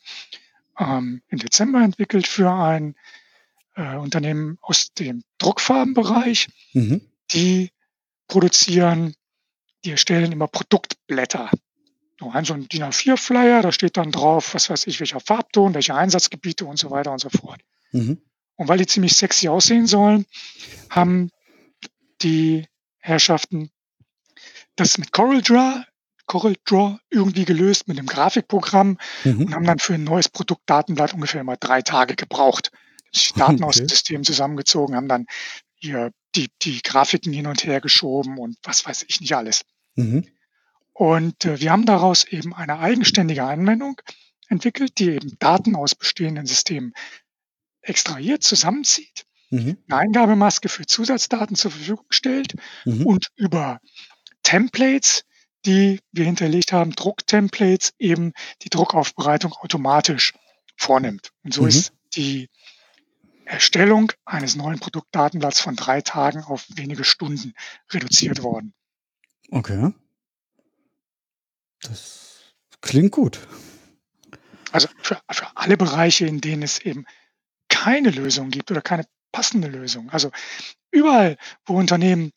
[0.78, 2.96] ähm, im Dezember entwickelt für ein
[3.76, 6.48] äh, Unternehmen aus dem Druckfarbenbereich.
[6.72, 7.00] Mhm.
[7.32, 7.70] Die
[8.26, 9.14] produzieren,
[9.84, 11.50] die erstellen immer Produktblätter.
[12.20, 15.74] So ein so ein DIN A4-Flyer, da steht dann drauf, was weiß ich, welcher Farbton,
[15.74, 17.60] welche Einsatzgebiete und so weiter und so fort.
[17.92, 18.20] Mhm.
[18.56, 20.26] Und weil die ziemlich sexy aussehen sollen,
[20.90, 21.30] haben
[22.22, 22.66] die
[22.98, 23.70] Herrschaften
[24.74, 25.84] das mit CorelDRAW,
[26.26, 29.54] CorelDRAW irgendwie gelöst mit einem Grafikprogramm und Mhm.
[29.54, 32.72] haben dann für ein neues Produktdatenblatt ungefähr immer drei Tage gebraucht.
[33.36, 33.94] Daten aus dem Okay.
[33.94, 35.26] System zusammengezogen, haben dann
[35.76, 39.62] hier die, die Grafiken hin und her geschoben und was weiß ich nicht alles.
[39.96, 40.26] Mhm.
[40.92, 44.00] Und äh, wir haben daraus eben eine eigenständige Anwendung
[44.48, 46.92] entwickelt, die eben Daten aus bestehenden Systemen
[47.82, 49.78] extrahiert, zusammenzieht, Mhm.
[49.88, 53.06] eine Eingabemaske für Zusatzdaten zur Verfügung stellt Mhm.
[53.06, 53.80] und über
[54.42, 55.24] Templates,
[55.64, 60.34] die wir hinterlegt haben, Drucktemplates, eben die Druckaufbereitung automatisch
[60.76, 61.30] vornimmt.
[61.44, 61.68] Und so Mhm.
[61.68, 62.48] ist die
[63.48, 67.54] Erstellung eines neuen Produktdatenblatts von drei Tagen auf wenige Stunden
[67.90, 68.74] reduziert worden.
[69.50, 69.92] Okay.
[71.80, 73.40] Das klingt gut.
[74.72, 77.06] Also für, für alle Bereiche, in denen es eben
[77.68, 80.10] keine Lösung gibt oder keine passende Lösung.
[80.10, 80.30] Also
[80.90, 82.32] überall, wo Unternehmen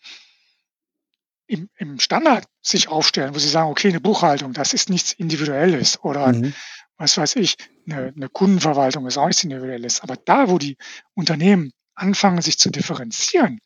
[1.47, 6.01] im, im Standard sich aufstellen, wo sie sagen, okay, eine Buchhaltung, das ist nichts Individuelles
[6.03, 6.53] oder Mhm.
[7.01, 7.55] Was weiß ich,
[7.89, 10.01] eine, eine Kundenverwaltung ist auch nichts Individuelles.
[10.01, 10.77] Aber da, wo die
[11.15, 13.59] Unternehmen anfangen, sich zu differenzieren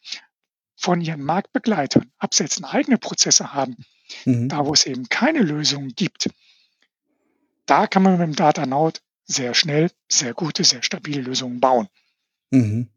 [0.78, 3.76] von ihren Marktbegleitern, absetzen, eigene Prozesse haben,
[4.26, 4.50] Mhm.
[4.50, 6.30] da, wo es eben keine Lösung gibt,
[7.66, 11.88] da kann man mit dem Data Node sehr schnell, sehr gute, sehr stabile Lösungen bauen.
[12.52, 12.90] Mhm.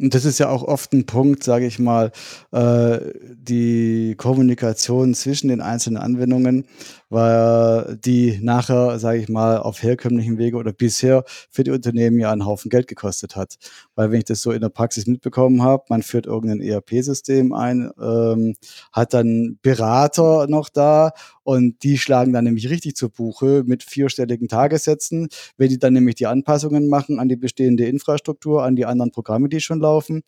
[0.00, 2.10] Und das ist ja auch oft ein Punkt, sage ich mal,
[2.50, 2.98] äh,
[3.36, 6.64] die Kommunikation zwischen den einzelnen Anwendungen,
[7.10, 12.32] weil die nachher, sage ich mal, auf herkömmlichen Wege oder bisher für die Unternehmen ja
[12.32, 13.56] einen Haufen Geld gekostet hat.
[13.94, 17.88] Weil wenn ich das so in der Praxis mitbekommen habe, man führt irgendein ERP-System ein,
[18.02, 18.56] ähm,
[18.90, 21.12] hat dann Berater noch da
[21.44, 26.16] und die schlagen dann nämlich richtig zur Buche mit vierstelligen Tagessätzen, wenn die dann nämlich
[26.16, 30.24] die Anpassungen machen an die bestehende Infrastruktur, an die anderen Programme, die schon laufen.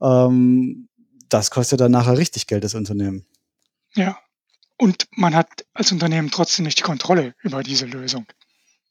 [0.00, 0.88] Ähm,
[1.28, 3.26] das kostet dann nachher richtig Geld, das Unternehmen.
[3.94, 4.18] Ja.
[4.76, 8.26] Und man hat als Unternehmen trotzdem nicht die Kontrolle über diese Lösung.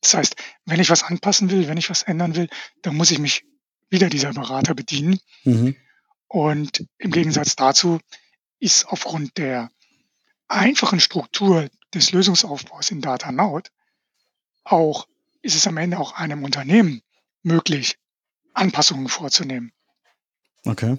[0.02, 2.48] Das heißt, wenn ich was anpassen will, wenn ich was ändern will,
[2.84, 3.44] dann muss ich mich
[3.90, 5.20] wieder dieser Berater bedienen.
[5.44, 5.76] Mhm.
[6.28, 8.00] Und im Gegensatz dazu
[8.60, 9.72] ist aufgrund der
[10.48, 13.72] einfachen Struktur des Lösungsaufbaus in DataNote
[14.64, 15.08] auch,
[15.42, 17.02] ist es am Ende auch einem Unternehmen
[17.42, 17.98] möglich,
[18.54, 19.72] Anpassungen vorzunehmen.
[20.66, 20.98] Okay.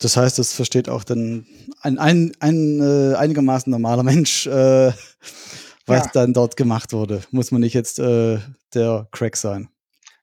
[0.00, 1.46] Das heißt, das versteht auch dann
[1.80, 4.92] ein, ein, ein äh, einigermaßen normaler Mensch, äh,
[5.86, 6.10] was ja.
[6.12, 7.22] dann dort gemacht wurde.
[7.30, 8.38] Muss man nicht jetzt äh,
[8.74, 9.68] der Crack sein.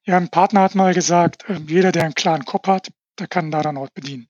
[0.04, 3.52] Ja, ein Partner hat mal gesagt, äh, jeder, der einen klaren Kopf hat, der kann
[3.52, 4.28] Datanort bedienen.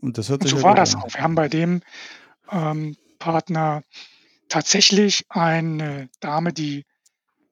[0.00, 1.12] Und, das hört Und so war das auch.
[1.12, 1.82] Wir haben bei dem
[2.50, 3.82] ähm, Partner
[4.48, 6.84] tatsächlich eine Dame, die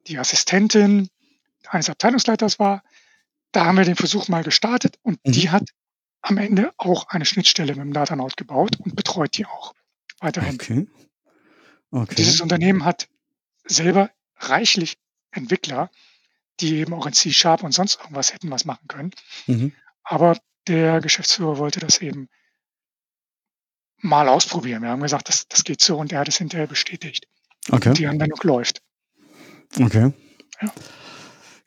[0.07, 1.09] die Assistentin
[1.69, 2.83] eines Abteilungsleiters war.
[3.57, 5.33] Da haben wir den Versuch mal gestartet und mhm.
[5.33, 5.71] die hat
[6.21, 9.73] am Ende auch eine Schnittstelle mit dem Datanaut gebaut und betreut die auch
[10.21, 10.57] weiterhin.
[10.57, 10.87] Okay.
[11.91, 12.15] Okay.
[12.17, 13.09] Dieses Unternehmen hat
[13.65, 14.99] selber reichlich
[15.31, 15.91] Entwickler,
[16.61, 19.13] die eben auch in C-Sharp und sonst irgendwas hätten was machen können.
[19.47, 19.73] Mhm.
[20.03, 22.29] Aber der Geschäftsführer wollte das eben
[23.97, 24.83] mal ausprobieren.
[24.83, 27.27] Wir haben gesagt, das, das geht so und er hat es hinterher bestätigt.
[27.71, 27.89] Okay.
[27.89, 28.83] Und die Anwendung läuft.
[29.81, 30.13] Okay.
[30.61, 30.75] Ja.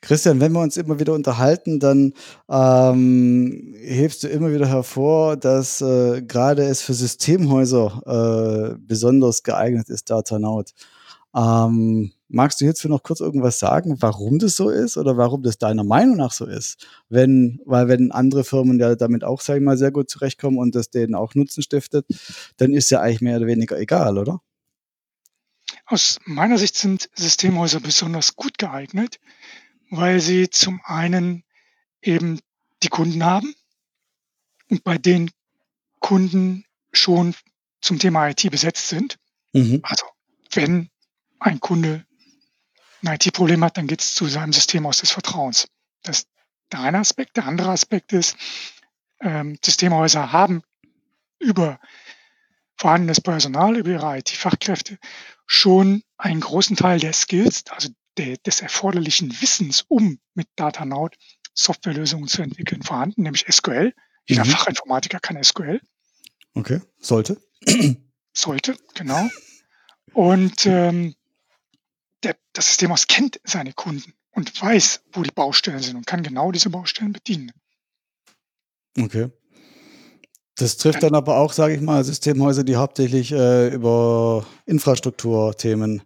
[0.02, 2.14] Christian, wenn wir uns immer wieder unterhalten, dann
[2.50, 9.90] ähm, hebst du immer wieder hervor, dass äh, gerade es für Systemhäuser äh, besonders geeignet
[9.90, 10.74] ist, Datanaut.
[11.36, 15.58] Ähm, magst du hierzu noch kurz irgendwas sagen, warum das so ist oder warum das
[15.58, 16.88] deiner Meinung nach so ist?
[17.10, 20.76] Wenn, weil wenn andere Firmen ja damit auch, sag ich mal, sehr gut zurechtkommen und
[20.76, 22.06] das denen auch Nutzen stiftet,
[22.58, 24.42] dann ist ja eigentlich mehr oder weniger egal, oder?
[25.86, 29.20] Aus meiner Sicht sind Systemhäuser besonders gut geeignet,
[29.90, 31.44] weil sie zum einen
[32.02, 32.40] eben
[32.84, 33.54] die Kunden haben
[34.70, 35.32] und bei den
[36.00, 37.36] Kunden schon
[37.82, 39.18] zum Thema IT besetzt sind.
[39.54, 39.80] Mhm.
[39.84, 40.06] Also
[40.52, 40.90] wenn
[41.40, 42.06] ein Kunde
[43.02, 45.68] ein IT-Problem hat, dann geht es zu seinem System aus des Vertrauens.
[46.04, 46.30] Das ist
[46.72, 47.38] der eine Aspekt.
[47.38, 48.36] Der andere Aspekt ist,
[49.22, 50.62] ähm, Systemhäuser haben
[51.40, 51.80] über
[52.78, 54.98] vorhandenes Personal, über ihre IT-Fachkräfte
[55.46, 61.16] schon einen großen Teil der Skills, also der, des erforderlichen Wissens, um mit Datanaut
[61.54, 63.94] Softwarelösungen zu entwickeln, vorhanden, nämlich SQL.
[64.28, 64.50] Jeder mhm.
[64.50, 65.82] Fachinformatiker kann SQL.
[66.54, 67.42] Okay, sollte.
[68.34, 69.28] Sollte, genau.
[70.14, 71.16] Und ähm,
[72.24, 76.24] der, das System aus kennt seine Kunden und weiß, wo die Baustellen sind und kann
[76.24, 77.52] genau diese Baustellen bedienen.
[78.98, 79.30] Okay.
[80.56, 86.02] Das trifft dann aber auch, sage ich mal, Systemhäuser, die hauptsächlich äh, über Infrastrukturthemen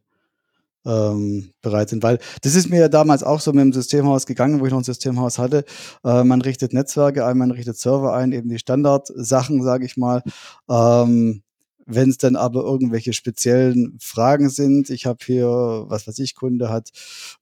[0.85, 2.03] ähm, bereit sind.
[2.03, 4.79] Weil das ist mir ja damals auch so mit dem Systemhaus gegangen, wo ich noch
[4.79, 5.65] ein Systemhaus hatte.
[6.03, 10.23] Äh, man richtet Netzwerke ein, man richtet Server ein, eben die Standardsachen, sage ich mal.
[10.69, 11.43] Ähm,
[11.85, 16.69] wenn es dann aber irgendwelche speziellen Fragen sind, ich habe hier, was weiß ich, Kunde
[16.69, 16.91] hat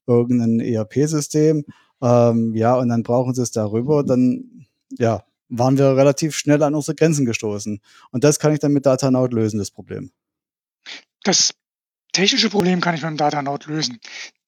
[0.06, 1.64] irgendein ERP-System,
[2.00, 4.66] ähm, ja, und dann brauchen sie es darüber, dann,
[4.98, 7.80] ja, waren wir relativ schnell an unsere Grenzen gestoßen.
[8.10, 10.10] Und das kann ich dann mit Datanaut lösen, das Problem.
[11.24, 11.52] Das
[12.12, 13.98] technische Problem kann ich mit dem Datanaut lösen.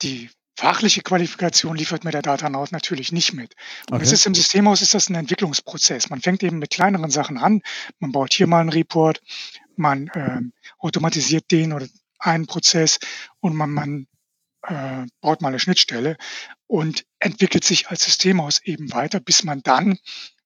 [0.02, 3.54] Die fachliche Qualifikation liefert mir der Datanaut natürlich nicht mit.
[3.90, 4.04] Und okay.
[4.04, 6.10] es ist im Systemhaus ist das ein Entwicklungsprozess.
[6.10, 7.62] Man fängt eben mit kleineren Sachen an.
[7.98, 9.20] Man baut hier mal einen Report,
[9.76, 10.40] man äh,
[10.78, 12.98] automatisiert den oder einen Prozess
[13.40, 14.06] und man, man
[14.62, 16.16] äh, baut mal eine Schnittstelle
[16.66, 19.98] und entwickelt sich als Systemhaus eben weiter, bis man dann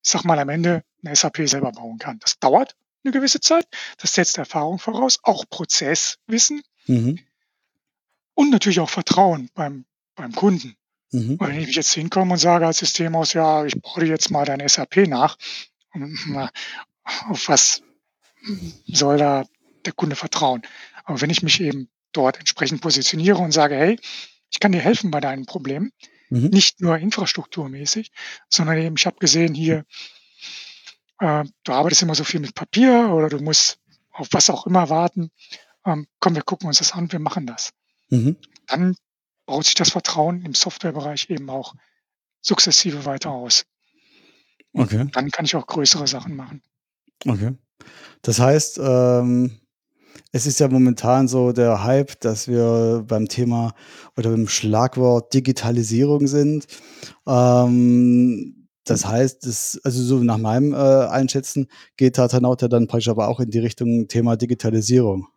[0.03, 2.19] sag mal, am Ende eine SAP selber bauen kann.
[2.21, 3.67] Das dauert eine gewisse Zeit.
[3.99, 7.19] Das setzt Erfahrung voraus, auch Prozesswissen mhm.
[8.35, 10.77] und natürlich auch Vertrauen beim, beim Kunden.
[11.13, 11.39] Mhm.
[11.41, 15.09] Wenn ich jetzt hinkomme und sage als Systemhaus, ja, ich baue jetzt mal dein SAP
[15.09, 15.39] nach,
[17.29, 17.83] auf was
[18.87, 19.45] soll da
[19.85, 20.63] der Kunde vertrauen?
[21.05, 23.99] Aber wenn ich mich eben dort entsprechend positioniere und sage, hey,
[24.51, 25.93] ich kann dir helfen bei deinen Problemen,
[26.31, 26.49] Mhm.
[26.49, 28.13] Nicht nur infrastrukturmäßig,
[28.49, 29.85] sondern eben, ich habe gesehen hier,
[31.21, 33.79] äh, du arbeitest immer so viel mit Papier oder du musst
[34.13, 35.31] auf was auch immer warten.
[35.89, 37.71] Ähm, komm, wir gucken uns das an, wir machen das.
[38.11, 38.37] Mhm.
[38.67, 38.95] Dann
[39.47, 41.75] baut sich das Vertrauen im Softwarebereich eben auch
[42.43, 43.65] sukzessive weiter aus.
[44.75, 45.09] Okay.
[45.13, 46.63] Dann kann ich auch größere Sachen machen.
[47.27, 47.55] Okay.
[48.23, 49.59] Das heißt, ähm,
[50.31, 53.75] es ist ja momentan so der Hype, dass wir beim Thema
[54.17, 56.67] oder beim Schlagwort Digitalisierung sind.
[57.27, 63.29] Ähm, das heißt, das, also so nach meinem äh, Einschätzen geht Tatanauta dann praktisch aber
[63.29, 65.29] auch in die Richtung Thema Digitalisierung.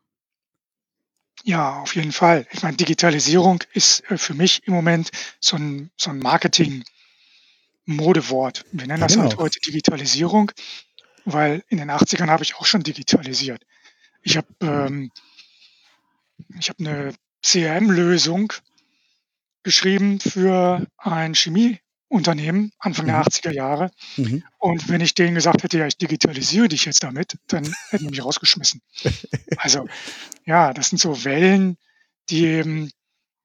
[1.43, 2.45] Ja, auf jeden Fall.
[2.51, 8.65] Ich meine, Digitalisierung ist äh, für mich im Moment so ein, so ein Marketing-Modewort.
[8.71, 9.41] Wir nennen Ja, das halt genau.
[9.43, 10.51] heute Digitalisierung,
[11.25, 13.63] weil in den 80ern habe ich auch schon digitalisiert.
[14.21, 15.11] Ich habe ähm,
[16.59, 18.53] ich habe eine CRM-Lösung
[19.63, 21.35] geschrieben für ein
[22.11, 23.21] Chemieunternehmen Anfang der Mhm.
[23.21, 23.91] 80er Jahre.
[24.17, 24.43] Mhm.
[24.59, 28.11] Und wenn ich denen gesagt hätte, ja, ich digitalisiere dich jetzt damit, dann hätten die
[28.11, 28.81] mich rausgeschmissen.
[29.57, 29.87] Also,
[30.45, 31.77] ja, das sind so Wellen,
[32.29, 32.91] die eben,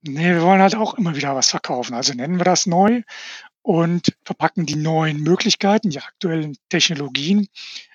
[0.02, 1.94] nee, wir wollen halt auch immer wieder was verkaufen.
[1.94, 3.02] Also nennen wir das neu
[3.62, 7.48] und verpacken die neuen Möglichkeiten, die aktuellen Technologien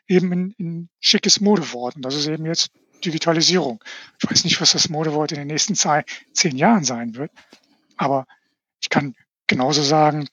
[0.08, 1.96] eben in, in schickes Modewort.
[1.96, 2.72] Und das ist eben jetzt
[3.04, 3.84] Digitalisierung.
[4.22, 7.32] Ich weiß nicht, was das Modewort in den nächsten zwei, zehn Jahren sein wird,
[7.98, 8.26] aber
[8.82, 9.16] ich kann
[9.48, 10.28] genauso sagen,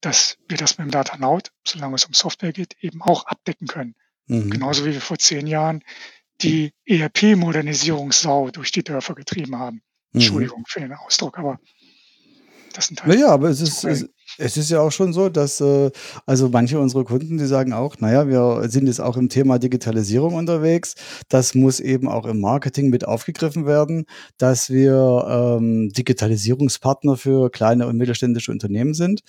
[0.00, 3.94] dass wir das mit dem Datanaut, solange es um Software geht, eben auch abdecken können.
[4.26, 4.50] Mhm.
[4.50, 5.82] Genauso wie wir vor zehn Jahren
[6.40, 9.82] die ERP-Modernisierungssau durch die Dörfer getrieben haben.
[10.12, 10.20] Mhm.
[10.20, 11.60] Entschuldigung für den Ausdruck, aber
[12.72, 15.60] das sind halt Naja, aber es ist, es, es ist ja auch schon so, dass
[15.60, 15.90] äh,
[16.26, 20.34] also manche unserer Kunden, die sagen auch, naja, wir sind jetzt auch im Thema Digitalisierung
[20.34, 20.94] unterwegs.
[21.28, 24.06] Das muss eben auch im Marketing mit aufgegriffen werden,
[24.38, 29.20] dass wir ähm, Digitalisierungspartner für kleine und mittelständische Unternehmen sind.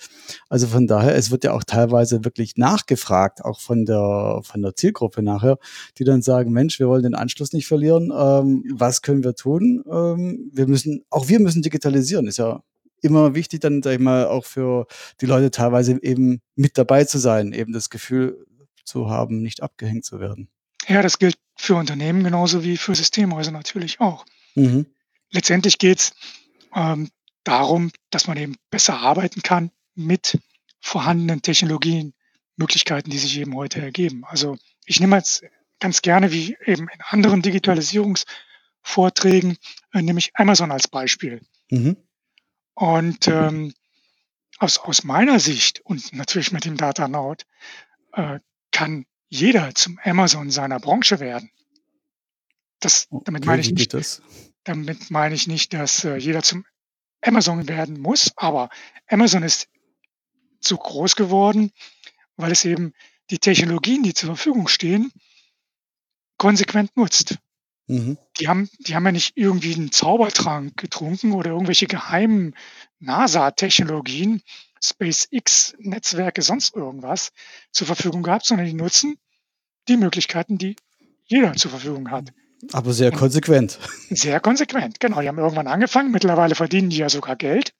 [0.48, 4.74] Also von daher, es wird ja auch teilweise wirklich nachgefragt, auch von der, von der
[4.74, 5.58] Zielgruppe nachher,
[5.98, 8.12] die dann sagen, Mensch, wir wollen den Anschluss nicht verlieren.
[8.16, 9.82] Ähm, was können wir tun?
[9.90, 12.62] Ähm, wir müssen, auch wir müssen digitalisieren, ist ja
[13.02, 14.86] immer wichtig, dann, sag ich mal, auch für
[15.20, 18.46] die Leute teilweise eben mit dabei zu sein, eben das Gefühl
[18.84, 20.48] zu haben, nicht abgehängt zu werden.
[20.88, 24.26] Ja, das gilt für Unternehmen genauso wie für Systemhäuser natürlich auch.
[24.54, 24.86] Mhm.
[25.30, 26.12] Letztendlich geht's
[26.74, 27.10] ähm,
[27.44, 30.38] darum, dass man eben besser arbeiten kann mit
[30.80, 32.14] vorhandenen Technologien,
[32.56, 34.24] Möglichkeiten, die sich eben heute ergeben.
[34.26, 35.44] Also ich nehme jetzt
[35.80, 39.56] ganz gerne, wie eben in anderen Digitalisierungsvorträgen,
[39.92, 41.40] äh, nehme ich Amazon als Beispiel.
[41.70, 41.96] Mhm.
[42.74, 43.74] Und ähm,
[44.58, 47.44] aus, aus meiner Sicht und natürlich mit dem Datanaut
[48.12, 48.38] äh,
[48.70, 51.50] kann jeder zum Amazon seiner Branche werden.
[52.80, 53.94] Das, damit meine ich nicht,
[54.64, 56.64] damit meine ich nicht, dass äh, jeder zum
[57.20, 58.68] Amazon werden muss, aber
[59.08, 59.68] Amazon ist
[60.60, 61.72] so groß geworden,
[62.36, 62.92] weil es eben
[63.30, 65.12] die Technologien, die zur Verfügung stehen,
[66.36, 67.38] konsequent nutzt.
[67.86, 68.18] Mhm.
[68.42, 72.56] Die haben, die haben ja nicht irgendwie einen Zaubertrank getrunken oder irgendwelche geheimen
[72.98, 74.42] NASA-Technologien,
[74.82, 77.30] SpaceX-Netzwerke, sonst irgendwas
[77.70, 79.16] zur Verfügung gehabt, sondern die nutzen
[79.86, 80.74] die Möglichkeiten, die
[81.24, 82.32] jeder zur Verfügung hat.
[82.72, 83.78] Aber sehr konsequent.
[84.10, 85.20] sehr konsequent, genau.
[85.20, 86.10] Die haben irgendwann angefangen.
[86.10, 87.72] Mittlerweile verdienen die ja sogar Geld.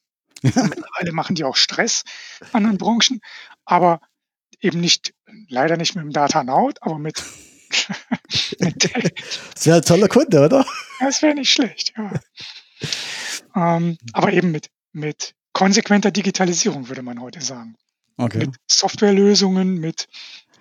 [0.42, 2.04] Mittlerweile machen die auch Stress
[2.52, 3.20] anderen Branchen,
[3.64, 4.00] aber
[4.60, 5.12] eben nicht,
[5.48, 7.20] leider nicht mit dem Datanaut, aber mit,
[8.58, 8.90] mit
[9.56, 10.66] Sehr toller Kunde, oder?
[11.00, 12.12] das wäre nicht schlecht, ja.
[13.54, 17.76] Ähm, aber eben mit, mit konsequenter Digitalisierung, würde man heute sagen.
[18.16, 18.38] Okay.
[18.38, 20.08] Mit Softwarelösungen, mit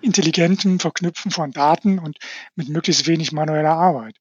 [0.00, 2.18] intelligentem Verknüpfen von Daten und
[2.54, 4.16] mit möglichst wenig manueller Arbeit.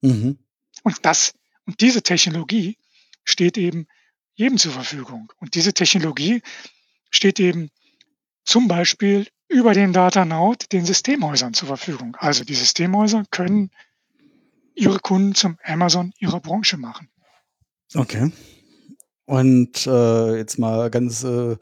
[0.00, 0.38] Mhm.
[0.82, 1.34] Und das,
[1.66, 2.78] und diese Technologie
[3.24, 3.86] steht eben
[4.34, 5.32] jedem zur Verfügung.
[5.38, 6.42] Und diese Technologie
[7.10, 7.70] steht eben
[8.44, 12.16] zum Beispiel über den Datanaut den Systemhäusern zur Verfügung.
[12.18, 13.70] Also die Systemhäuser können
[14.74, 17.08] ihre Kunden zum Amazon ihrer Branche machen.
[17.94, 18.32] Okay.
[19.24, 21.56] Und äh, jetzt mal ganz äh,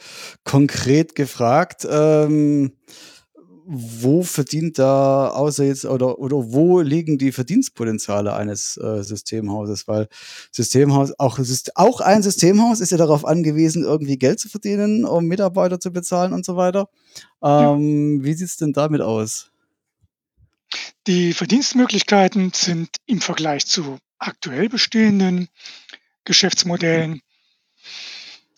[0.45, 2.73] konkret gefragt, ähm,
[3.69, 9.89] wo verdient da außer jetzt oder oder wo liegen die Verdienstpotenziale eines äh, Systemhauses?
[9.89, 10.09] Weil
[10.53, 11.41] Systemhaus auch
[11.75, 16.33] auch ein Systemhaus ist ja darauf angewiesen, irgendwie Geld zu verdienen, um Mitarbeiter zu bezahlen
[16.33, 16.89] und so weiter.
[17.43, 17.75] Ja.
[17.75, 19.51] Ähm, wie sieht's denn damit aus?
[21.07, 25.49] Die Verdienstmöglichkeiten sind im Vergleich zu aktuell bestehenden
[26.25, 27.21] Geschäftsmodellen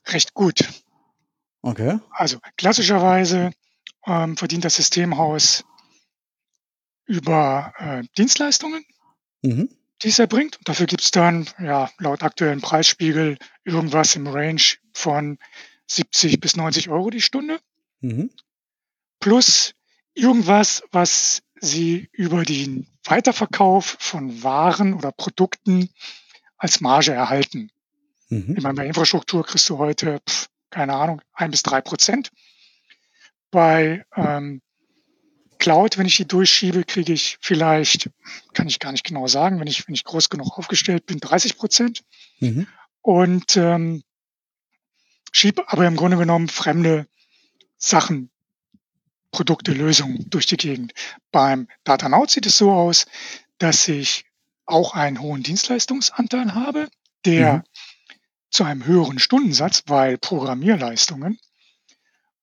[0.06, 0.68] recht gut.
[1.62, 1.98] Okay.
[2.10, 3.50] Also klassischerweise
[4.08, 5.64] ähm, verdient das Systemhaus
[7.06, 8.84] über äh, Dienstleistungen,
[9.42, 9.68] Mhm.
[10.02, 10.56] die es erbringt.
[10.58, 15.38] Und dafür gibt es dann ja laut aktuellen Preisspiegel irgendwas im Range von
[15.86, 17.60] 70 bis 90 Euro die Stunde
[18.00, 18.30] Mhm.
[19.20, 19.74] plus
[20.14, 25.90] irgendwas, was sie über den Weiterverkauf von Waren oder Produkten
[26.56, 27.70] als Marge erhalten.
[28.28, 28.56] Ich Mhm.
[28.62, 32.30] meine, bei Infrastruktur kriegst du heute, pf, keine Ahnung, ein bis drei Prozent.
[33.50, 34.60] Bei ähm,
[35.58, 38.10] Cloud, wenn ich die durchschiebe, kriege ich vielleicht,
[38.54, 41.56] kann ich gar nicht genau sagen, wenn ich, wenn ich groß genug aufgestellt bin, 30
[41.56, 42.04] Prozent.
[42.40, 42.66] Mhm.
[43.02, 44.02] Und ähm,
[45.32, 47.06] schiebe aber im Grunde genommen fremde
[47.76, 48.30] Sachen,
[49.30, 50.94] Produkte, Lösungen durch die Gegend.
[51.30, 53.06] Beim Datanaut sieht es so aus,
[53.58, 54.24] dass ich
[54.64, 56.88] auch einen hohen Dienstleistungsanteil habe,
[57.24, 57.62] der Mhm.
[58.50, 61.38] zu einem höheren Stundensatz, weil Programmierleistungen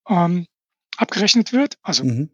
[0.07, 0.47] ähm,
[0.97, 1.77] abgerechnet wird.
[1.81, 2.29] Also Mhm.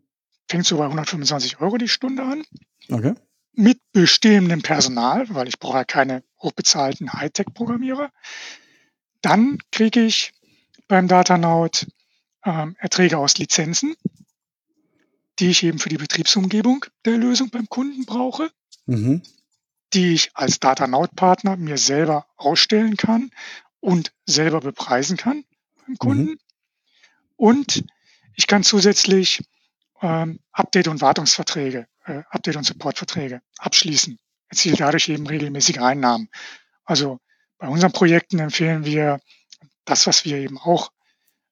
[0.49, 2.43] fängt so bei 125 Euro die Stunde an.
[2.89, 3.14] Okay.
[3.53, 8.12] Mit bestehendem Personal, weil ich brauche ja keine hochbezahlten Hightech-Programmierer.
[9.22, 10.34] Dann kriege ich
[10.88, 11.88] beim Datanaut
[12.43, 13.95] ähm, Erträge aus Lizenzen,
[15.39, 18.51] die ich eben für die Betriebsumgebung der Lösung beim Kunden brauche,
[18.88, 19.22] Mhm.
[19.93, 23.30] die ich als Datanaut-Partner mir selber ausstellen kann
[23.80, 25.43] und selber bepreisen kann
[25.86, 26.39] beim Kunden.
[27.36, 27.84] Und
[28.41, 29.39] ich kann zusätzlich
[30.01, 34.17] ähm, Update- und Wartungsverträge, äh, Update- und Supportverträge abschließen,
[34.49, 36.27] erziele dadurch eben regelmäßige Einnahmen.
[36.83, 37.19] Also
[37.59, 39.19] bei unseren Projekten empfehlen wir
[39.85, 40.91] das, was wir eben auch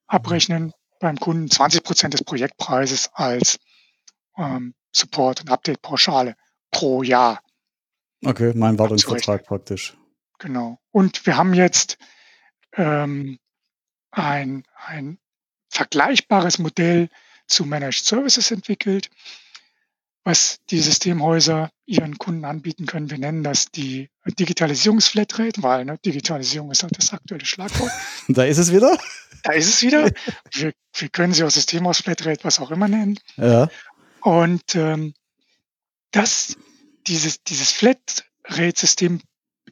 [0.08, 3.60] abrechnen beim Kunden, 20 Prozent des Projektpreises als
[4.36, 6.34] ähm, Support- und Update-Pauschale
[6.72, 7.40] pro Jahr.
[8.24, 9.96] Okay, mein Wartungsvertrag praktisch.
[10.40, 10.80] Genau.
[10.90, 11.98] Und wir haben jetzt
[12.72, 13.38] ähm,
[14.10, 15.20] ein, ein
[15.70, 17.08] vergleichbares Modell
[17.46, 19.10] zu Managed Services entwickelt,
[20.24, 23.10] was die Systemhäuser ihren Kunden anbieten können.
[23.10, 27.90] Wir nennen das die Digitalisierungsflatrate, weil ne, Digitalisierung ist halt das aktuelle Schlagwort.
[28.28, 28.96] Da ist es wieder?
[29.42, 30.10] Da ist es wieder.
[30.52, 33.18] Wir, wir können sie auch Systemhaus Flatrate, was auch immer nennen.
[33.36, 33.68] Ja.
[34.20, 35.14] Und ähm,
[36.10, 36.56] das,
[37.06, 39.20] dieses, dieses Flatrate-System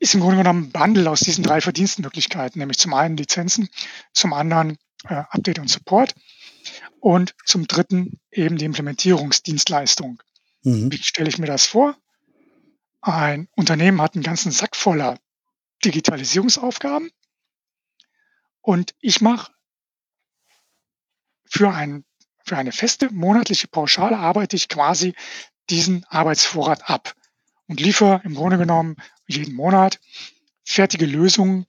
[0.01, 3.69] ist im Grunde genommen ein Bundle aus diesen drei Verdienstmöglichkeiten, nämlich zum einen Lizenzen,
[4.13, 6.15] zum anderen äh, Update und Support
[7.01, 10.23] und zum dritten eben die Implementierungsdienstleistung.
[10.63, 10.93] Mhm.
[10.93, 11.97] Wie stelle ich mir das vor?
[13.01, 15.19] Ein Unternehmen hat einen ganzen Sack voller
[15.85, 17.11] Digitalisierungsaufgaben
[18.61, 19.53] und ich mache
[21.45, 22.05] für, ein,
[22.45, 25.15] für eine feste monatliche Pauschale arbeite ich quasi
[25.71, 27.15] diesen Arbeitsvorrat ab
[27.69, 28.97] und liefere im Grunde genommen
[29.27, 30.01] jeden Monat
[30.65, 31.67] fertige Lösungen,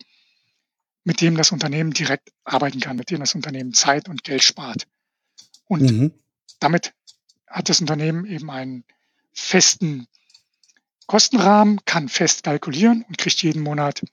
[1.04, 4.88] mit denen das Unternehmen direkt arbeiten kann, mit denen das Unternehmen Zeit und Geld spart.
[5.66, 6.14] Und Mhm.
[6.60, 6.94] damit
[7.48, 8.84] hat das Unternehmen eben einen
[9.34, 10.08] festen
[11.08, 14.04] Kostenrahmen, kann fest kalkulieren und kriegt jeden Monat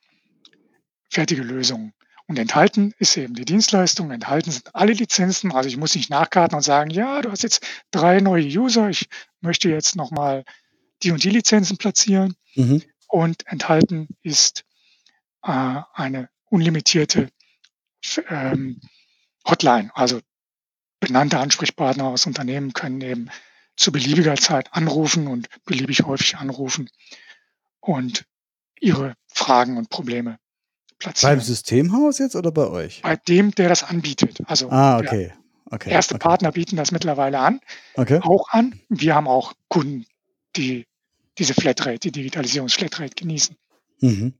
[1.10, 1.92] fertige Lösungen.
[2.28, 5.52] Und enthalten ist eben die Dienstleistung, enthalten sind alle Lizenzen.
[5.52, 9.08] Also ich muss nicht nachkarten und sagen, ja, du hast jetzt drei neue User, ich
[9.40, 10.44] möchte jetzt nochmal
[11.02, 12.34] die und die Lizenzen platzieren.
[12.54, 12.82] Mhm.
[13.08, 14.64] Und enthalten ist
[15.42, 17.30] äh, eine unlimitierte
[18.28, 18.80] ähm,
[19.46, 19.90] Hotline.
[19.94, 20.20] Also
[21.00, 23.30] benannte Ansprechpartner aus Unternehmen können eben
[23.76, 26.88] zu beliebiger Zeit anrufen und beliebig häufig anrufen
[27.80, 28.24] und
[28.80, 30.38] ihre Fragen und Probleme
[30.98, 31.36] platzieren.
[31.36, 33.02] Beim Systemhaus jetzt oder bei euch?
[33.02, 34.38] Bei dem, der das anbietet.
[34.46, 35.32] Also Ah, okay.
[35.70, 35.90] okay.
[35.90, 36.22] erste okay.
[36.22, 37.60] Partner bieten das mittlerweile an,
[37.94, 38.20] Okay.
[38.22, 38.80] auch an.
[38.88, 40.06] Wir haben auch Kunden,
[40.56, 40.86] die
[41.38, 43.56] diese Flatrate, die Digitalisierungsflatrate genießen.
[44.00, 44.34] Mhm.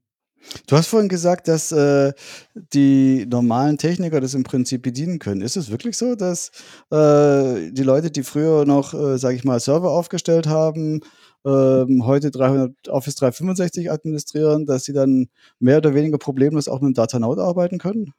[0.67, 2.13] Du hast vorhin gesagt, dass äh,
[2.55, 5.41] die normalen Techniker das im Prinzip bedienen können.
[5.41, 6.51] Ist es wirklich so, dass
[6.91, 11.01] äh, die Leute, die früher noch, äh, sage ich mal, Server aufgestellt haben,
[11.45, 15.29] ähm, heute 300, Office 365 administrieren, dass sie dann
[15.59, 18.13] mehr oder weniger problemlos auch mit dem Datanaut arbeiten können?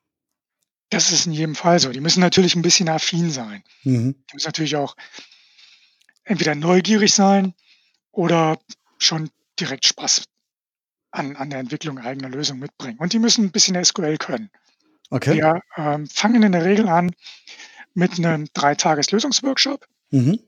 [0.90, 1.92] Das ist in jedem Fall so.
[1.92, 3.64] Die müssen natürlich ein bisschen affin sein.
[3.84, 4.16] Mhm.
[4.30, 4.96] Die müssen natürlich auch
[6.24, 7.54] entweder neugierig sein
[8.12, 8.58] oder
[8.98, 10.24] schon direkt Spaß
[11.18, 12.98] an, an der Entwicklung eigener Lösungen mitbringen.
[13.00, 14.50] Und die müssen ein bisschen SQL können.
[15.10, 15.36] Okay.
[15.36, 17.12] Wir ähm, fangen in der Regel an
[17.94, 19.86] mit einem Dreitages-Lösungsworkshop.
[20.12, 20.40] Mhm.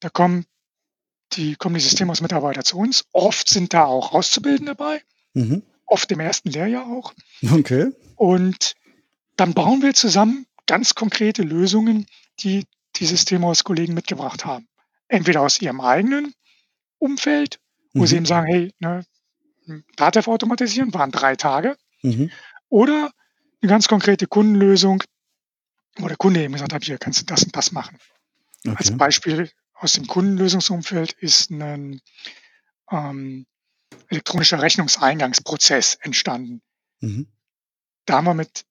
[0.00, 0.46] Da kommen
[1.32, 3.04] die, kommen die Systemhausmitarbeiter zu uns.
[3.12, 5.02] Oft sind da auch Auszubildende dabei,
[5.34, 5.62] Mhm.
[5.86, 7.14] oft im ersten Lehrjahr auch.
[7.52, 7.92] Okay.
[8.16, 8.74] Und
[9.36, 12.06] dann bauen wir zusammen ganz konkrete Lösungen,
[12.40, 14.66] die die Systemhauskollegen mitgebracht haben.
[15.08, 16.34] Entweder aus ihrem eigenen
[16.98, 17.60] Umfeld,
[17.94, 18.18] wo sie Mhm.
[18.18, 19.04] eben sagen, hey, ne,
[19.96, 21.76] Datev automatisieren waren drei Tage.
[22.02, 22.30] Mhm.
[22.68, 23.10] Oder
[23.62, 25.02] eine ganz konkrete Kundenlösung,
[25.96, 27.98] wo der Kunde eben gesagt hat, hier kannst du das und das machen.
[28.66, 28.96] Als Okay.
[28.96, 32.00] Beispiel aus dem Kundenlösungsumfeld ist ein
[32.90, 33.46] ähm,
[34.08, 36.62] elektronischer Rechnungseingangsprozess entstanden.
[37.00, 37.28] Mhm.
[38.06, 38.64] Da haben wir mit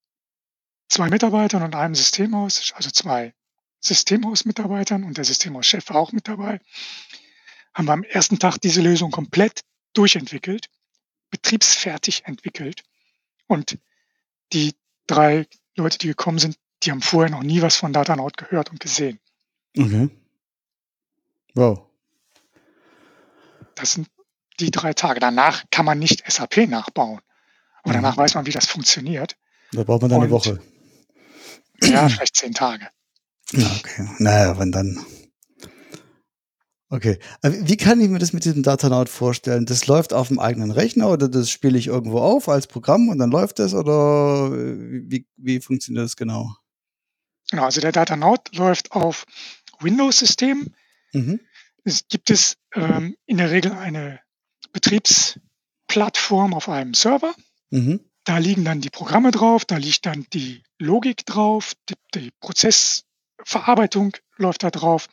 [0.87, 3.33] zwei Mitarbeitern und einem Systemhaus, also zwei
[3.79, 6.59] Systemhausmitarbeitern und der Systemhauschef war auch mit dabei,
[7.73, 9.61] haben wir am ersten Tag diese Lösung komplett
[9.93, 10.69] durchentwickelt,
[11.29, 12.83] betriebsfertig entwickelt.
[13.47, 13.77] Und
[14.53, 14.75] die
[15.07, 18.79] drei Leute, die gekommen sind, die haben vorher noch nie was von Datanaut gehört und
[18.79, 19.19] gesehen.
[19.77, 20.09] Okay.
[21.55, 21.81] Wow.
[23.75, 24.07] Das sind
[24.59, 25.19] die drei Tage.
[25.19, 27.19] Danach kann man nicht SAP nachbauen.
[27.83, 28.21] Aber danach Mhm.
[28.21, 29.37] weiß man, wie das funktioniert.
[29.71, 30.61] Da braucht man dann eine Und Woche.
[31.81, 32.87] ja, vielleicht zehn Tage.
[33.51, 34.07] Ja, okay.
[34.19, 35.05] Naja, wann dann?
[36.91, 37.19] Okay.
[37.43, 39.67] Wie kann ich mir das mit diesem Datanaut vorstellen?
[39.67, 43.19] Das läuft auf dem eigenen Rechner oder das spiele ich irgendwo auf als Programm und
[43.19, 46.55] dann läuft das oder äh, wie, wie funktioniert das genau?
[47.51, 49.25] Genau, also der Datanaut läuft auf
[49.79, 50.75] Windows-Systemen.
[51.13, 51.39] Mhm.
[51.83, 54.19] Es gibt es ähm, in der Regel eine
[54.73, 57.33] Betriebsplattform auf einem Server.
[57.69, 57.99] Mhm.
[58.23, 64.13] Da liegen dann die Programme drauf, da liegt dann die Logik drauf, die, die Prozessverarbeitung
[64.37, 65.07] läuft da drauf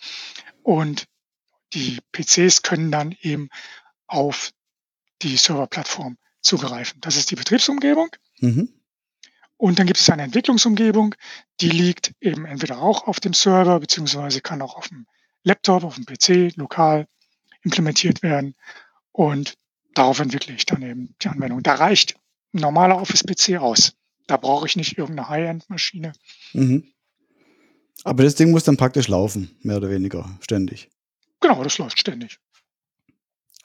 [0.62, 1.06] und
[1.76, 3.50] die PCs können dann eben
[4.06, 4.50] auf
[5.22, 7.00] die Serverplattform zugreifen.
[7.02, 8.08] Das ist die Betriebsumgebung.
[8.40, 8.72] Mhm.
[9.58, 11.14] Und dann gibt es eine Entwicklungsumgebung,
[11.60, 15.06] die liegt eben entweder auch auf dem Server, beziehungsweise kann auch auf dem
[15.44, 17.06] Laptop, auf dem PC lokal
[17.62, 18.54] implementiert werden.
[19.12, 19.54] Und
[19.94, 21.62] darauf entwickle ich dann eben die Anwendung.
[21.62, 22.16] Da reicht
[22.52, 23.94] ein normaler Office-PC aus.
[24.26, 26.12] Da brauche ich nicht irgendeine High-End-Maschine.
[26.52, 26.92] Mhm.
[28.04, 30.90] Aber das Ding muss dann praktisch laufen, mehr oder weniger, ständig.
[31.40, 32.38] Genau, das läuft ständig.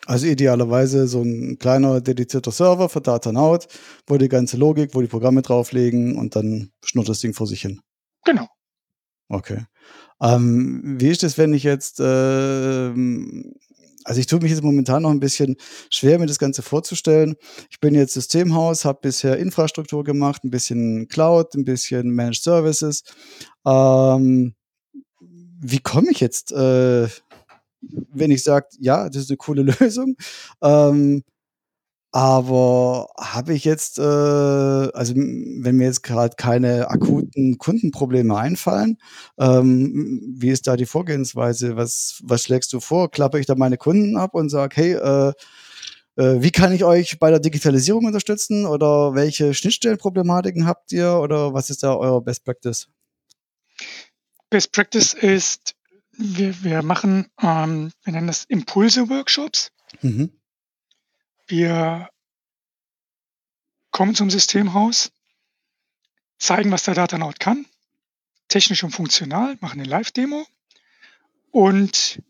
[0.07, 3.67] Also idealerweise so ein kleiner dedizierter Server für Datanaut,
[4.07, 7.61] wo die ganze Logik, wo die Programme drauflegen und dann schnurrt das Ding vor sich
[7.61, 7.81] hin.
[8.25, 8.47] Genau.
[9.29, 9.65] Okay.
[10.21, 13.53] Ähm, wie ist es, wenn ich jetzt, ähm,
[14.03, 15.55] also ich tue mich jetzt momentan noch ein bisschen
[15.89, 17.35] schwer, mir das Ganze vorzustellen.
[17.69, 23.03] Ich bin jetzt Systemhaus, habe bisher Infrastruktur gemacht, ein bisschen Cloud, ein bisschen Managed Services.
[23.65, 24.55] Ähm,
[25.19, 27.07] wie komme ich jetzt, äh,
[27.81, 30.15] wenn ich sage, ja, das ist eine coole Lösung,
[30.61, 31.23] ähm,
[32.13, 38.97] aber habe ich jetzt, äh, also wenn mir jetzt gerade keine akuten Kundenprobleme einfallen,
[39.39, 41.77] ähm, wie ist da die Vorgehensweise?
[41.77, 43.09] Was, was schlägst du vor?
[43.11, 45.33] Klappe ich da meine Kunden ab und sage, hey, äh,
[46.17, 48.65] äh, wie kann ich euch bei der Digitalisierung unterstützen?
[48.65, 51.13] Oder welche Schnittstellenproblematiken habt ihr?
[51.13, 52.89] Oder was ist da euer Best Practice?
[54.49, 55.75] Best Practice ist,
[56.21, 59.71] wir, wir machen, ähm, wir nennen das Impulse-Workshops.
[60.01, 60.31] Mhm.
[61.47, 62.09] Wir
[63.91, 65.11] kommen zum Systemhaus,
[66.39, 67.65] zeigen, was der Datanaut kann,
[68.47, 70.45] technisch und funktional, machen eine Live-Demo
[71.51, 72.21] und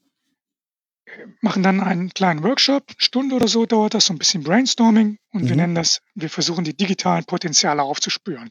[1.05, 5.17] äh, machen dann einen kleinen Workshop, Stunde oder so dauert das, so ein bisschen Brainstorming
[5.31, 5.57] und wir Mhm.
[5.57, 8.49] nennen das, wir versuchen die digitalen Potenziale aufzuspüren.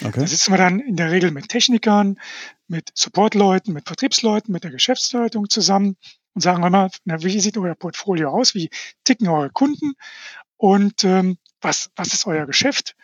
[0.00, 0.26] Da Okay.
[0.26, 2.20] sitzen wir dann in der Regel mit Technikern,
[2.66, 5.96] mit Supportleuten, mit Vertriebsleuten, mit der Geschäftsleitung zusammen
[6.34, 8.54] und sagen immer, na, wie sieht euer Portfolio aus?
[8.54, 8.70] Wie
[9.04, 9.94] ticken eure Kunden?
[10.56, 12.96] Und ähm, was, was ist euer Geschäft?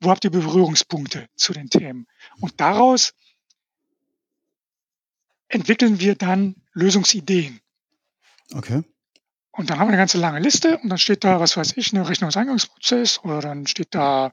[0.00, 2.06] Wo habt ihr Berührungspunkte zu den Themen?
[2.40, 3.12] Und daraus
[5.48, 7.60] entwickeln wir dann Lösungsideen.
[8.54, 8.82] Okay.
[9.52, 11.92] Und dann haben wir eine ganze lange Liste und dann steht da, was weiß ich,
[11.92, 14.30] ein Rechnungseingangsprozess oder dann steht da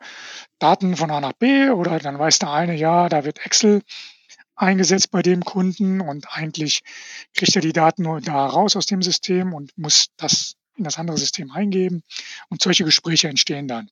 [0.60, 3.82] Daten von A nach B oder dann weiß der eine, ja, da wird Excel
[4.56, 6.82] eingesetzt bei dem Kunden und eigentlich
[7.34, 10.98] kriegt er die Daten nur da raus aus dem System und muss das in das
[10.98, 12.04] andere System eingeben.
[12.50, 13.90] Und solche Gespräche entstehen dann.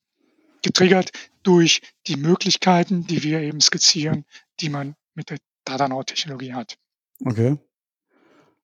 [0.62, 1.12] Getriggert
[1.44, 4.26] durch die Möglichkeiten, die wir eben skizzieren,
[4.60, 6.78] die man mit der Datanaut-Technologie hat.
[7.24, 7.58] Okay.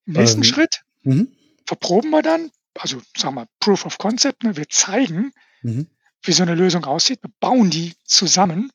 [0.06, 1.32] Im nächsten Ähm, Schritt Mhm.
[1.66, 5.32] Verproben wir dann, also sagen wir Proof of Concept, ne, wir zeigen,
[5.62, 5.86] Mhm.
[6.22, 8.72] wie so eine Lösung aussieht, wir bauen die zusammen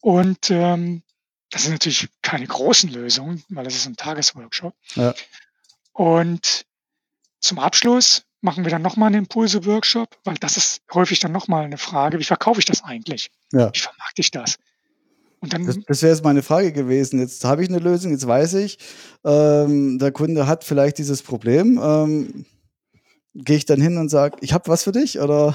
[0.00, 1.02] und ähm,
[1.50, 4.74] das sind natürlich keine großen Lösungen, weil das ist ein Tagesworkshop.
[4.94, 5.14] Ja.
[5.92, 6.64] Und
[7.40, 11.76] zum Abschluss machen wir dann nochmal einen Impulse-Workshop, weil das ist häufig dann nochmal eine
[11.76, 13.30] Frage, wie verkaufe ich das eigentlich?
[13.52, 13.70] Ja.
[13.74, 14.58] Wie vermarkte ich das?
[15.40, 17.18] Und Das, dann, das wäre jetzt meine Frage gewesen.
[17.18, 18.78] Jetzt habe ich eine Lösung, jetzt weiß ich,
[19.24, 21.80] ähm, der Kunde hat vielleicht dieses Problem.
[21.82, 22.44] Ähm,
[23.32, 25.20] Gehe ich dann hin und sage, ich habe was für dich?
[25.20, 25.54] Oder?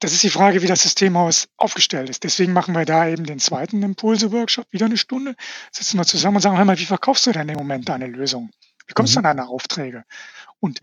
[0.00, 2.24] das ist die Frage, wie das Systemhaus aufgestellt ist.
[2.24, 5.34] Deswegen machen wir da eben den zweiten Impulse-Workshop, wieder eine Stunde,
[5.72, 8.50] sitzen wir zusammen und sagen, hör mal, wie verkaufst du denn im Moment deine Lösung?
[8.86, 9.26] Wie kommst du Mhm.
[9.26, 10.04] an deine Aufträge?
[10.60, 10.80] Und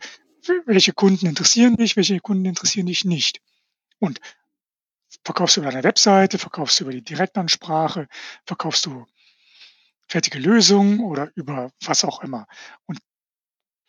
[0.66, 3.42] welche Kunden interessieren dich, welche Kunden interessieren dich nicht?
[4.00, 4.20] Und
[5.26, 8.08] verkaufst du über deine Webseite, verkaufst du über die Direktansprache,
[8.46, 9.06] verkaufst du
[10.08, 12.48] fertige Lösungen oder über was auch immer.
[12.86, 13.00] Und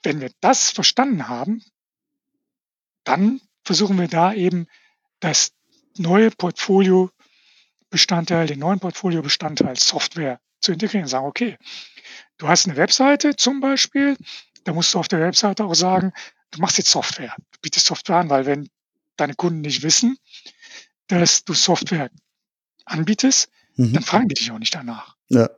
[0.02, 1.62] wenn wir das verstanden haben,
[3.04, 4.66] dann versuchen wir da eben
[5.20, 5.52] das
[5.98, 11.06] neue Portfolio-Bestandteil, den neuen Portfolio-Bestandteil Software zu integrieren.
[11.06, 11.58] Sagen, okay,
[12.38, 14.16] du hast eine Webseite zum Beispiel,
[14.64, 16.14] da musst du auf der Webseite auch sagen,
[16.50, 18.70] du machst jetzt Software, du bietest Software an, weil wenn
[19.16, 20.16] deine Kunden nicht wissen,
[21.08, 22.10] dass du Software
[22.84, 24.02] anbietest, dann Mhm.
[24.02, 25.16] fragen die dich auch nicht danach.
[25.28, 25.50] Ja.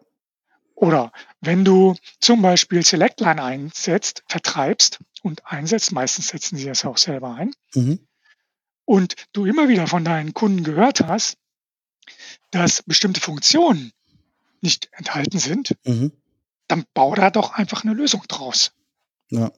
[0.75, 6.99] Oder wenn du zum Beispiel Selectline einsetzt, vertreibst und einsetzt, meistens setzen sie das auch
[6.99, 8.07] selber ein, Mhm.
[8.85, 11.37] und du immer wieder von deinen Kunden gehört hast,
[12.51, 13.93] dass bestimmte Funktionen
[14.61, 16.13] nicht enthalten sind, Mhm.
[16.69, 18.73] dann bau da doch einfach eine Lösung draus.
[19.31, 19.53] Ja.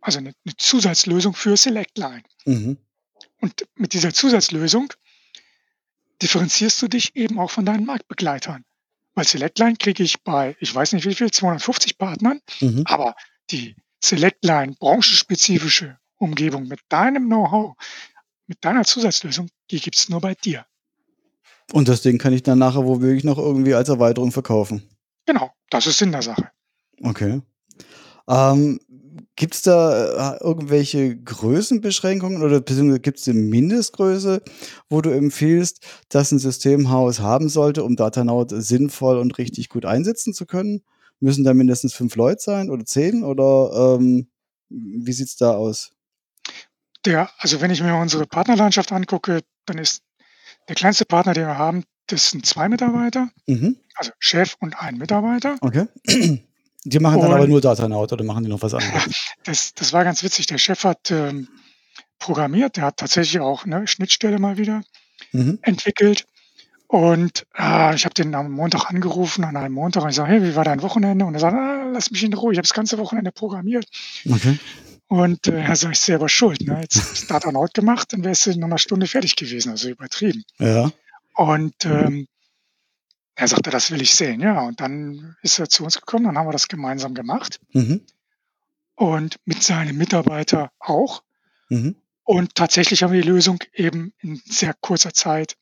[0.00, 2.22] Also eine, eine Zusatzlösung für Selectline.
[2.44, 2.78] Mhm.
[3.44, 4.90] Und mit dieser Zusatzlösung
[6.22, 8.64] differenzierst du dich eben auch von deinen Marktbegleitern.
[9.14, 12.84] Weil Selectline kriege ich bei, ich weiß nicht wie viel, 250 Partnern, Mhm.
[12.86, 13.14] aber
[13.50, 17.74] die Selectline branchenspezifische Umgebung mit deinem Know-how,
[18.46, 20.64] mit deiner Zusatzlösung, die gibt es nur bei dir.
[21.70, 24.88] Und das Ding kann ich dann nachher womöglich noch irgendwie als Erweiterung verkaufen.
[25.26, 26.50] Genau, das ist Sinn der Sache.
[27.02, 27.42] Okay.
[28.26, 28.80] Ähm,
[29.36, 34.42] gibt es da äh, irgendwelche Größenbeschränkungen oder beziehungsweise gibt es eine Mindestgröße,
[34.88, 40.34] wo du empfiehlst, dass ein Systemhaus haben sollte, um Datanaut sinnvoll und richtig gut einsetzen
[40.34, 40.82] zu können?
[41.20, 44.28] Müssen da mindestens fünf Leute sein oder zehn oder ähm,
[44.68, 45.90] wie sieht's da aus?
[47.04, 50.02] Der, also wenn ich mir unsere Partnerlandschaft angucke, dann ist
[50.68, 53.76] der kleinste Partner, den wir haben, das sind zwei Mitarbeiter, Mhm.
[53.96, 55.56] also Chef und ein Mitarbeiter.
[55.60, 55.86] Okay.
[56.84, 59.04] Die machen dann Und- aber nur Datanaut oder machen die noch was anderes?
[59.44, 60.46] Das, das war ganz witzig.
[60.46, 61.48] Der Chef hat ähm,
[62.18, 64.82] programmiert, der hat tatsächlich auch eine Schnittstelle mal wieder
[65.32, 65.58] Mhm.
[65.62, 66.24] entwickelt.
[66.86, 70.42] Und äh, ich habe den am Montag angerufen, an einem Montag, und ich sage, hey,
[70.42, 71.24] wie war dein Wochenende?
[71.24, 73.84] Und er sagt, ah, lass mich in Ruhe, ich habe das ganze Wochenende programmiert.
[74.30, 74.58] Okay.
[75.08, 76.60] Und äh, er sagt, ich selber schuld.
[76.62, 76.78] Ne?
[76.82, 80.44] Jetzt ist Datanaut gemacht, dann wärst du in einer Stunde fertig gewesen, also übertrieben.
[80.58, 80.90] Ja.
[81.34, 82.26] Und ähm,
[83.36, 84.60] er sagte, das will ich sehen, ja.
[84.62, 88.02] Und dann ist er zu uns gekommen, dann haben wir das gemeinsam gemacht Mhm.
[88.94, 91.22] und mit seinem Mitarbeiter auch.
[91.68, 91.96] Mhm.
[92.22, 95.56] Und tatsächlich haben wir die Lösung eben in sehr kurzer Zeit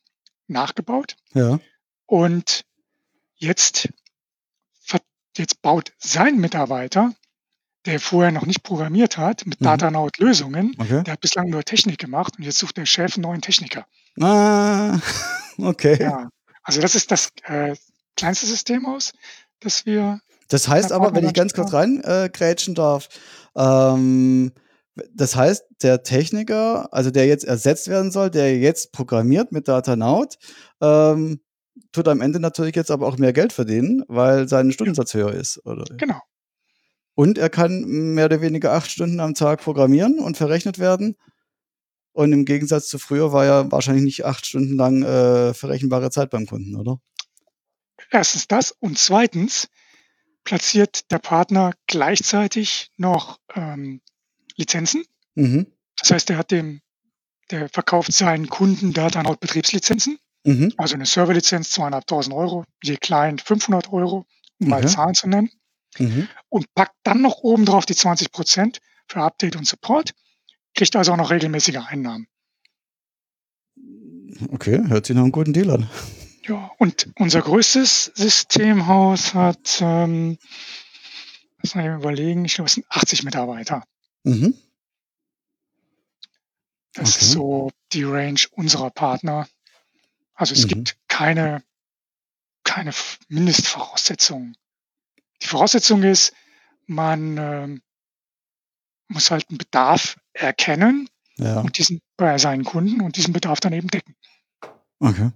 [0.49, 1.17] nachgebaut.
[1.35, 1.59] Ja.
[2.07, 2.65] Und
[3.37, 3.89] jetzt,
[5.37, 7.15] jetzt baut sein Mitarbeiter,
[7.87, 9.65] der vorher noch nicht programmiert hat, mit Mhm.
[9.65, 11.03] Datanaut Lösungen, Okay.
[11.03, 13.87] der hat bislang nur Technik gemacht und jetzt sucht der Chef einen neuen Techniker.
[14.21, 15.01] Ah,
[15.59, 15.97] okay.
[16.01, 16.29] Ja,
[16.63, 17.75] also das ist das äh,
[18.17, 19.13] kleinste System aus,
[19.61, 22.31] das wir Das heißt aber, wenn ich ganz kurz rein äh,
[22.75, 23.09] darf,
[23.57, 24.53] ähm,
[25.15, 30.37] das heißt, der Techniker, also der jetzt ersetzt werden soll, der jetzt programmiert mit Datanaut,
[30.81, 31.41] ähm,
[31.93, 35.65] tut am Ende natürlich jetzt aber auch mehr Geld verdienen, weil sein Stundensatz höher ist.
[35.65, 35.85] Oder?
[35.97, 36.21] Genau.
[37.15, 41.17] Und er kann mehr oder weniger acht Stunden am Tag programmieren und verrechnet werden.
[42.13, 46.31] Und im Gegensatz zu früher war ja wahrscheinlich nicht acht Stunden lang äh, verrechenbare Zeit
[46.31, 47.01] beim Kunden, oder?
[48.11, 49.69] Erstens das und zweitens
[50.45, 54.01] platziert der Partner gleichzeitig noch ähm,
[54.57, 55.05] Lizenzen.
[55.35, 55.67] Mhm.
[55.99, 56.81] Das heißt, der hat dem,
[57.51, 60.73] der verkauft seinen Kunden Datanaut Betriebslizenzen, Mhm.
[60.77, 64.27] also eine Serverlizenz 2.500 Euro, je Client 500 Euro,
[64.59, 64.89] um mal Okay.
[64.89, 65.51] Zahlen zu nennen,
[65.99, 66.29] Mhm.
[66.49, 70.11] und packt dann noch oben drauf die 20 Prozent für Update und Support,
[70.75, 72.27] kriegt also auch noch regelmäßige Einnahmen.
[74.49, 75.91] Okay, hört sich nach einem guten Deal an.
[76.45, 80.39] Ja, und unser größtes Systemhaus hat, ähm,
[81.63, 83.85] lass mal eben überlegen, ich glaube, es sind 80 Mitarbeiter.
[84.25, 84.55] Mhm.
[86.95, 87.25] Das Okay.
[87.25, 89.49] ist so die Range unserer Partner.
[90.35, 90.69] Also es Mhm.
[90.69, 91.63] gibt keine,
[92.65, 92.93] keine
[93.29, 94.57] Mindestvoraussetzungen.
[95.43, 96.33] Die Voraussetzung ist,
[96.87, 97.83] man ähm,
[99.13, 103.73] muss halt einen Bedarf erkennen Ja, und diesen bei seinen Kunden und diesen Bedarf dann
[103.73, 104.15] eben decken.
[105.01, 105.31] okay.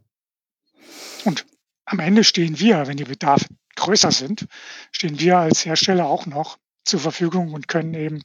[1.24, 1.47] Und
[1.85, 3.47] am Ende stehen wir, wenn die Bedarfe
[3.77, 4.47] größer sind,
[4.93, 8.22] stehen wir als Hersteller auch noch zur Verfügung und können eben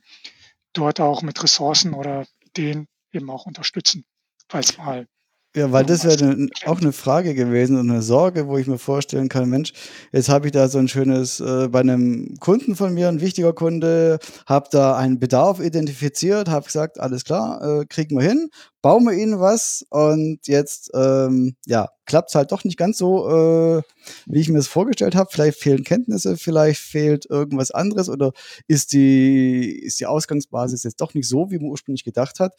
[0.73, 4.05] dort auch mit Ressourcen oder Ideen eben auch unterstützen,
[4.49, 5.07] falls mal
[5.53, 8.77] Ja, weil das wäre ne, auch eine Frage gewesen und eine Sorge, wo ich mir
[8.77, 9.73] vorstellen kann, Mensch,
[10.13, 13.51] jetzt habe ich da so ein schönes, äh, bei einem Kunden von mir, ein wichtiger
[13.51, 18.49] Kunde, habe da einen Bedarf identifiziert, habe gesagt, alles klar, äh, kriegen wir hin,
[18.81, 23.27] bauen wir ihnen was und jetzt, ähm, ja, klappt es halt doch nicht ganz so,
[23.29, 23.81] äh,
[24.27, 25.29] wie ich mir das vorgestellt habe.
[25.33, 28.31] Vielleicht fehlen Kenntnisse, vielleicht fehlt irgendwas anderes oder
[28.69, 32.53] ist die, ist die Ausgangsbasis jetzt doch nicht so, wie man ursprünglich gedacht hat.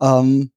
[0.00, 0.52] Ähm,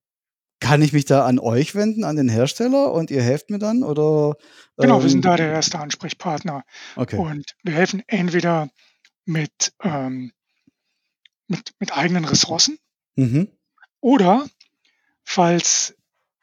[0.64, 3.82] kann ich mich da an euch wenden, an den Hersteller und ihr helft mir dann?
[3.82, 4.34] Oder,
[4.78, 6.64] Genau, wir sind ähm, da der erste Ansprechpartner
[6.96, 7.18] Okay.
[7.18, 8.70] und wir helfen entweder
[9.26, 10.32] mit, ähm,
[11.48, 12.78] mit, mit eigenen Ressourcen
[13.16, 13.48] Mhm.
[14.00, 14.46] oder
[15.22, 15.94] falls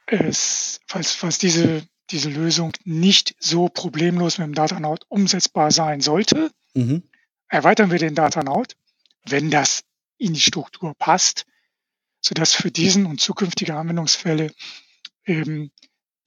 [0.05, 6.51] es, falls, falls diese, diese Lösung nicht so problemlos mit dem Datanaut umsetzbar sein sollte,
[6.76, 7.03] Mhm.
[7.47, 8.76] erweitern wir den Datanaut,
[9.26, 9.84] wenn das
[10.19, 11.45] in die Struktur passt,
[12.22, 14.51] sodass für diesen und zukünftige Anwendungsfälle
[15.26, 15.72] eben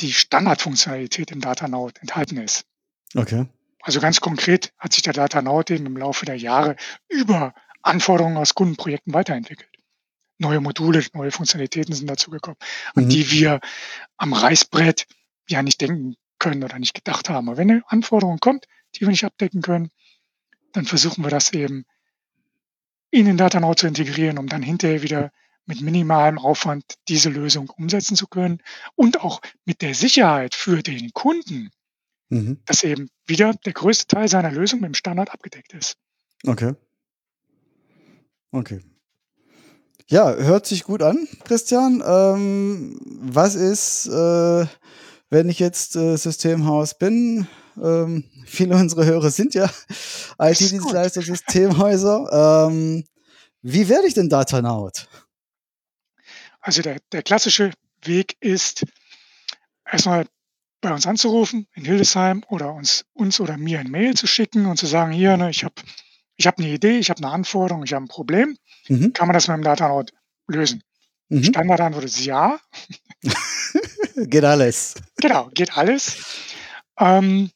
[0.00, 2.66] die Standardfunktionalität im Datanaut enthalten ist.
[3.14, 3.46] Okay.
[3.80, 6.76] Also ganz konkret hat sich der Datanaut eben im Laufe der Jahre
[7.08, 9.70] über Anforderungen aus Kundenprojekten weiterentwickelt.
[10.38, 12.58] Neue Module, neue Funktionalitäten sind dazugekommen,
[12.94, 13.08] an Mhm.
[13.10, 13.60] die wir
[14.16, 15.06] am Reißbrett
[15.48, 17.48] ja nicht denken können oder nicht gedacht haben.
[17.48, 19.90] Aber wenn eine Anforderung kommt, die wir nicht abdecken können,
[20.72, 21.84] dann versuchen wir das eben
[23.10, 25.30] in den Datanaut zu integrieren, um dann hinterher wieder
[25.66, 28.60] mit minimalem Aufwand diese Lösung umsetzen zu können
[28.94, 31.70] und auch mit der Sicherheit für den Kunden,
[32.30, 32.58] Mhm.
[32.64, 35.96] dass eben wieder der größte Teil seiner Lösung mit dem Standard abgedeckt ist.
[36.46, 36.74] Okay.
[38.50, 38.80] Okay.
[40.08, 42.02] Ja, hört sich gut an, Christian.
[42.04, 44.66] Ähm, was ist, äh,
[45.30, 47.46] wenn ich jetzt äh, Systemhaus bin?
[47.82, 49.70] Ähm, viele unserer Hörer sind ja.
[50.38, 52.68] IT-Dienstleister, Systemhäuser.
[52.68, 53.04] Ähm,
[53.62, 55.08] wie werde ich denn Datanaut?
[56.64, 57.72] Also der, der klassische
[58.04, 58.86] Weg ist,
[59.84, 60.26] erstmal
[60.80, 64.78] bei uns anzurufen in Hildesheim oder uns, uns oder mir ein Mail zu schicken und
[64.78, 65.74] zu sagen, hier, ne, ich habe
[66.36, 68.56] ich hab eine Idee, ich habe eine Anforderung, ich habe ein Problem.
[68.88, 69.12] Mhm.
[69.12, 70.14] Kann man das mit dem Datanaut
[70.46, 70.82] lösen?
[71.28, 71.44] Mhm.
[71.44, 72.58] Standardantwort ist ja.
[74.16, 74.94] Geht alles.
[75.16, 76.48] Genau, geht alles.
[76.98, 77.50] Ähm,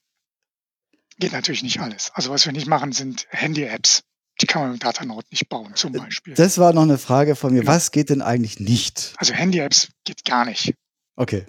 [1.19, 2.11] geht natürlich nicht alles.
[2.13, 4.03] Also was wir nicht machen, sind Handy-Apps.
[4.41, 6.35] Die kann man mit Datanaut nicht bauen, zum Beispiel.
[6.35, 7.61] Das war noch eine Frage von mir.
[7.61, 7.73] Genau.
[7.73, 9.15] Was geht denn eigentlich nicht?
[9.17, 10.75] Also Handy-Apps geht gar nicht.
[11.17, 11.47] Okay.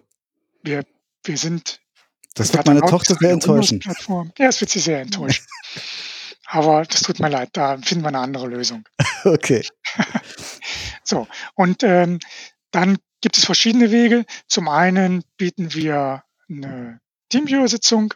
[0.64, 0.84] Wir,
[1.24, 1.80] wir sind
[2.34, 3.82] Das wird meine Tochter sehr enttäuschen.
[4.38, 5.46] Ja, es wird sie sehr enttäuschen.
[6.52, 8.84] Aber das tut mir leid, da finden wir eine andere Lösung.
[9.24, 9.66] Okay.
[11.04, 12.20] So, und ähm,
[12.70, 14.26] dann gibt es verschiedene Wege.
[14.48, 18.14] Zum einen bieten wir eine Teamviewer-Sitzung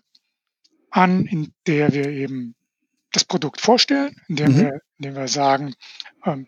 [0.92, 2.54] an, in der wir eben
[3.14, 4.58] das Produkt vorstellen, indem, Mhm.
[4.60, 5.74] wir, indem wir sagen,
[6.26, 6.48] ähm,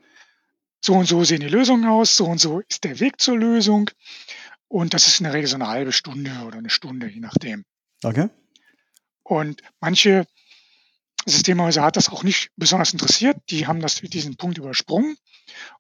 [0.83, 3.89] so und so sehen die Lösungen aus, so und so ist der Weg zur Lösung.
[4.67, 7.63] Und das ist in der Regel so eine halbe Stunde oder eine Stunde, je nachdem.
[8.03, 8.29] Okay.
[9.23, 10.27] Und manche
[11.25, 13.37] Systemhäuser hat das auch nicht besonders interessiert.
[13.49, 15.15] Die haben das, diesen Punkt übersprungen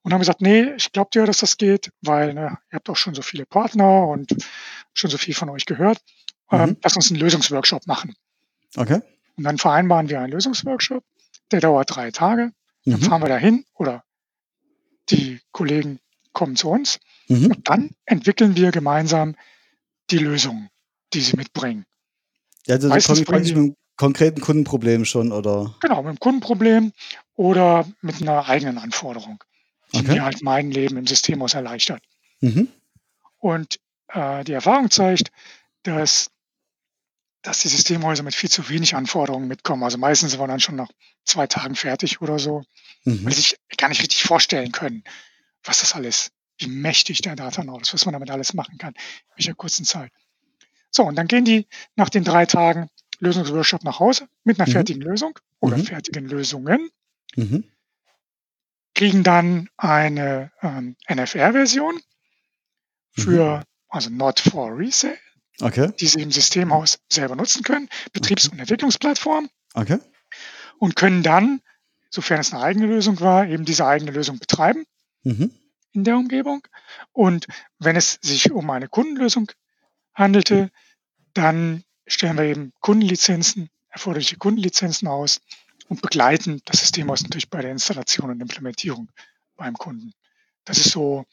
[0.01, 2.95] und haben gesagt, nee, ich glaube dir, dass das geht, weil ne, ihr habt auch
[2.97, 4.35] schon so viele Partner und
[4.93, 5.99] schon so viel von euch gehört.
[6.51, 6.77] Ähm, Mhm.
[6.83, 8.15] lass uns einen Lösungsworkshop machen.
[8.75, 9.01] Okay.
[9.37, 11.03] Und dann vereinbaren wir einen Lösungsworkshop.
[11.51, 12.51] Der dauert drei Tage.
[12.85, 13.03] Dann Mhm.
[13.03, 14.03] fahren wir dahin oder
[15.09, 15.99] die Kollegen
[16.33, 17.45] kommen zu uns Mhm.
[17.51, 19.35] und dann entwickeln wir gemeinsam
[20.11, 20.69] die Lösung,
[21.13, 21.85] die sie mitbringen.
[22.67, 25.75] Ja, also Meistens komme ich bringen praktisch die- mit einem konkreten Kundenproblem schon, oder?
[25.81, 26.91] Genau, mit einem Kundenproblem
[27.35, 29.43] oder mit einer eigenen Anforderung,
[29.93, 30.13] die Okay.
[30.13, 32.03] mir halt mein Leben im Systemhaus erleichtert.
[32.41, 32.67] Mhm.
[33.39, 33.79] Und
[34.09, 35.31] äh, die Erfahrung zeigt,
[35.83, 36.29] dass,
[37.45, 39.83] dass die Systemhäuser mit viel zu wenig Anforderungen mitkommen.
[39.83, 40.89] Also meistens wir dann schon nach
[41.23, 42.63] zwei Tagen fertig oder so,
[43.03, 43.25] Mhm.
[43.25, 45.03] weil sie sich gar nicht richtig vorstellen können,
[45.63, 49.35] was das alles, wie mächtig der Datanaut ist, was man damit alles machen kann, in
[49.37, 50.11] welcher kurzen Zeit.
[50.89, 52.89] So, und dann gehen die nach den drei Tagen
[53.19, 54.73] Lösungsworkshop nach Hause mit einer Mhm.
[54.73, 55.85] fertigen Lösung oder Mhm.
[55.85, 56.89] fertigen Lösungen.
[57.35, 57.63] Mhm.
[58.93, 62.01] kriegen dann eine ähm, NFR-Version
[63.11, 65.17] für, also not for resale,
[65.61, 65.91] Okay.
[65.99, 69.99] die sie im Systemhaus selber nutzen können, Betriebs- und Entwicklungsplattform Okay.
[70.79, 71.61] und können dann,
[72.09, 74.85] sofern es eine eigene Lösung war, eben diese eigene Lösung betreiben
[75.23, 75.51] Mhm.
[75.93, 76.61] in der Umgebung.
[77.13, 77.47] Und
[77.79, 79.51] wenn es sich um eine Kundenlösung
[80.13, 80.71] handelte,
[81.33, 85.41] dann stellen wir eben Kundenlizenzen, erforderliche Kundenlizenzen aus
[85.87, 89.09] und begleiten das Systemhaus natürlich bei der Installation und Implementierung
[89.55, 90.11] beim Kunden.
[90.65, 91.25] Das ist so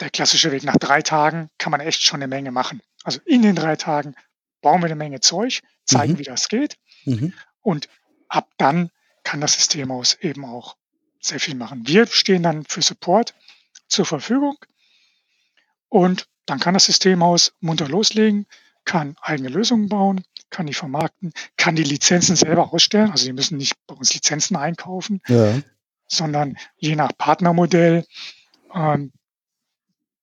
[0.00, 0.64] der klassische Weg.
[0.64, 2.80] Nach drei Tagen kann man echt schon eine Menge machen.
[3.08, 4.14] Also in den drei Tagen
[4.60, 6.18] bauen wir eine Menge Zeug, zeigen, Mhm.
[6.18, 7.32] wie das geht Mhm.
[7.62, 7.88] und
[8.28, 8.90] ab dann
[9.24, 10.76] kann das Systemhaus eben auch
[11.18, 11.86] sehr viel machen.
[11.88, 13.32] Wir stehen dann für Support
[13.88, 14.56] zur Verfügung
[15.88, 18.44] und dann kann das Systemhaus munter loslegen,
[18.84, 23.10] kann eigene Lösungen bauen, kann die vermarkten, kann die Lizenzen selber ausstellen.
[23.10, 25.62] Also die müssen nicht bei uns Lizenzen einkaufen, Ja.
[26.08, 28.04] sondern je nach Partnermodell
[28.74, 29.12] ähm,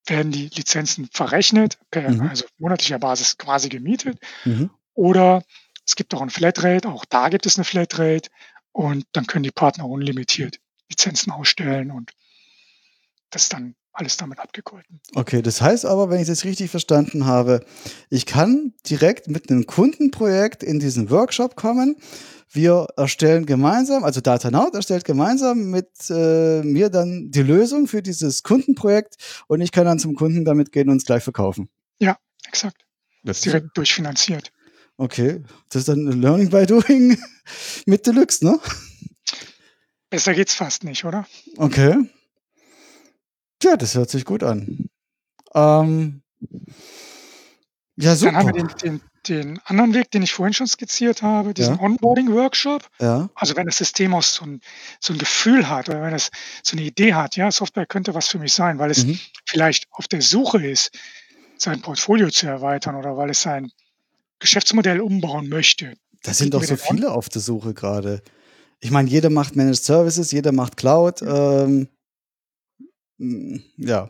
[0.07, 2.21] werden die Lizenzen verrechnet, per Mhm.
[2.29, 4.19] also monatlicher Basis quasi gemietet.
[4.43, 4.69] Mhm.
[4.93, 5.43] Oder
[5.85, 8.29] es gibt auch ein Flatrate, auch da gibt es eine Flatrate
[8.71, 12.11] und dann können die Partner unlimitiert Lizenzen ausstellen und
[13.29, 14.99] das ist dann alles damit abgegolten.
[15.15, 17.65] Okay, das heißt aber, wenn ich das richtig verstanden habe,
[18.09, 21.97] ich kann direkt mit einem Kundenprojekt in diesen Workshop kommen.
[22.49, 28.43] Wir erstellen gemeinsam, also Datanaut erstellt gemeinsam mit äh, mir dann die Lösung für dieses
[28.43, 29.15] Kundenprojekt
[29.47, 31.69] und ich kann dann zum Kunden damit gehen und es gleich verkaufen.
[32.47, 32.85] Exakt.
[33.23, 34.51] Das Direkt durchfinanziert.
[34.97, 37.17] Okay, das ist dann Learning by Doing
[37.85, 38.59] mit Deluxe, ne?
[40.09, 41.27] Besser geht's fast nicht, oder?
[41.57, 41.97] Okay.
[43.63, 44.89] Ja, das hört sich gut an.
[45.55, 46.23] Ähm,
[47.97, 48.53] Ja, Dann haben wir super.
[48.53, 51.79] den den den anderen Weg, den ich vorhin schon skizziert habe, diesen Ja.
[51.79, 52.87] Onboarding-Workshop.
[52.99, 53.29] Ja.
[53.33, 54.61] Also, wenn das Systemhaus so 'n
[54.99, 56.29] so 'n Gefühl hat oder wenn es
[56.63, 59.25] so 'ne Idee hat, ja, Software könnte was für mich sein, weil es Mhm.
[59.47, 60.91] vielleicht auf der Suche ist,
[61.57, 63.71] sein Portfolio zu erweitern oder weil es sein
[64.39, 65.95] Geschäftsmodell umbauen möchte.
[66.23, 68.21] Da sind doch so viele auf der Suche grade.
[68.81, 71.27] Ich meine, jeder macht Managed Services, jeder macht Cloud, ähm
[71.69, 71.89] hm,
[73.17, 74.09] ja.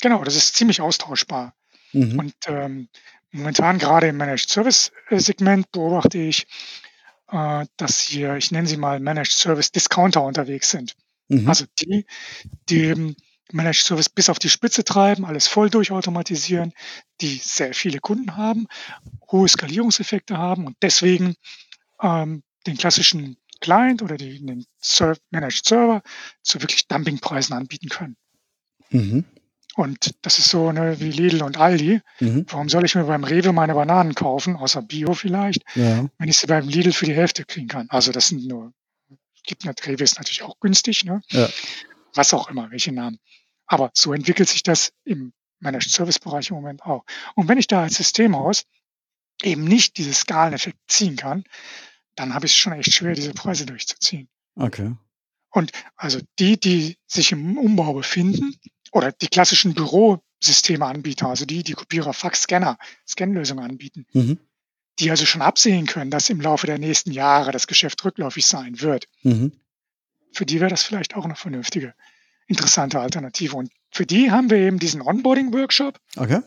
[0.00, 1.54] Genau, das ist ziemlich austauschbar.
[1.92, 2.18] Mhm.
[2.18, 2.88] Und, ähm,
[3.30, 6.46] momentan grade im Managed Service, äh, Segment beobachte ich,
[7.30, 10.94] äh, dass hier, ich nenne sie mal Managed Service Discounter unterwegs sind.
[11.28, 11.48] Mhm.
[11.48, 12.06] Also die,
[12.68, 13.16] die eben
[13.52, 16.72] Managed Service bis auf die Spitze treiben, alles voll durchautomatisieren,
[17.20, 18.66] die sehr viele Kunden haben,
[19.30, 21.34] hohe Skalierungseffekte haben und deswegen,
[22.02, 24.66] ähm, den klassischen Client oder die den
[25.30, 26.02] Managed Server
[26.42, 28.16] zu wirklich Dumpingpreisen anbieten können.
[28.92, 29.24] Mhm.
[29.74, 32.02] Und das ist so, ne, wie Lidl und Aldi.
[32.20, 32.44] Mhm.
[32.48, 36.08] Warum soll ich mir beim Rewe meine Bananen kaufen, außer Bio vielleicht, Ja.
[36.18, 37.88] wenn ich sie beim Lidl für die Hälfte kriegen kann?
[37.88, 38.72] Also, das sind nur
[39.44, 41.22] gibt Rewe ist natürlich auch günstig, ne?
[41.30, 41.48] Ja.
[42.14, 43.18] Was auch immer, welche Namen.
[43.66, 47.04] Aber so entwickelt sich das im Managed Service Bereich im Moment auch.
[47.34, 48.64] Und wenn ich da als Systemhaus
[49.42, 51.44] eben nicht diese Skaleneffekte ziehen kann,
[52.14, 54.28] dann habe ich's schon echt schwer, diese Preise durchzuziehen.
[54.56, 54.94] Okay.
[55.50, 58.56] Und also die, die sich im Umbau befinden
[58.92, 62.78] oder die klassischen Bürosystemeanbieter, also die, die Kopierer, Fax, Scanner,
[63.08, 64.38] Scanlösungen anbieten, Mhm.
[65.00, 68.80] die also schon absehen können, dass im Laufe der nächsten Jahre das Geschäft rückläufig sein
[68.82, 69.08] wird.
[69.24, 69.52] Mhm.
[70.34, 71.94] Für die wäre das vielleicht auch 'ne vernünftige,
[72.46, 73.56] interessante Alternative.
[73.56, 76.40] Und für die haben wir eben diesen Onboarding-Workshop Okay.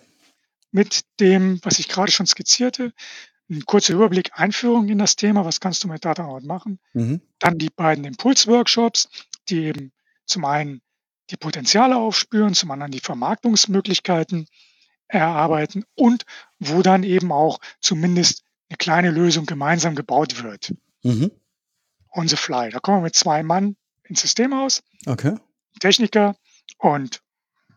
[0.74, 2.94] mit dem, was ich grade schon skizzierte.
[3.50, 6.80] 'N kurzer Überblick, Einführung in das Thema, was kannst du mit Datanaut machen?
[6.94, 7.22] Mhm.
[7.40, 9.10] Dann die beiden Impuls-Workshops,
[9.50, 9.92] die eben
[10.26, 10.82] zum einen
[11.32, 14.48] die Potenziale aufspüren, zum anderen die Vermarktungsmöglichkeiten
[15.08, 16.26] erarbeiten und
[16.60, 20.74] wo dann eben auch zumindest 'ne kleine Lösung gemeinsam gebaut wird.
[21.04, 21.32] Mhm.
[22.14, 22.70] On the fly.
[22.72, 25.36] Da kommen wir mit 2 Mann ins Systemhaus, Okay.
[25.80, 26.36] Techniker
[26.80, 27.22] und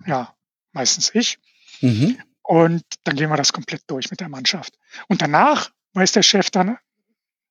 [0.07, 0.35] ja,
[0.73, 1.39] meistens ich.
[1.81, 2.21] Mhm.
[2.43, 4.79] Und dann gehen wir das komplett durch mit der Mannschaft.
[5.09, 6.79] Und danach weiß der Chef dann,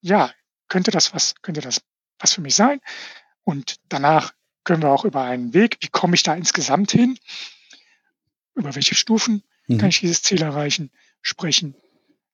[0.02, 0.32] ja,
[0.70, 1.82] könnte das was könnte das
[2.20, 2.82] was für mich sein?
[3.44, 4.34] Und danach
[4.68, 7.18] können wir auch über einen Weg, wie komme ich da insgesamt hin?
[8.56, 9.44] Über welche Stufen
[9.78, 9.90] kann Mhm.
[9.90, 10.90] ich dieses Ziel erreichen,
[11.22, 11.76] sprechen.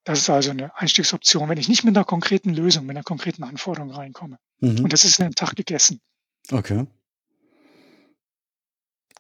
[0.06, 3.44] Das ist also 'ne Einstiegsoption, wenn ich nicht mit 'ner konkreten Lösung, mit 'ner konkreten
[3.44, 4.38] Anforderung reinkomme.
[4.62, 4.84] Mhm.
[4.84, 6.00] Und das ist in 'nem Tag gegessen.
[6.52, 6.86] Okay.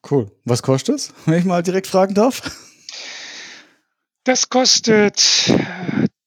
[0.10, 0.30] Cool.
[0.46, 2.42] Was kostet's, wenn ich mal direkt fragen darf?
[4.26, 5.50] Das kostet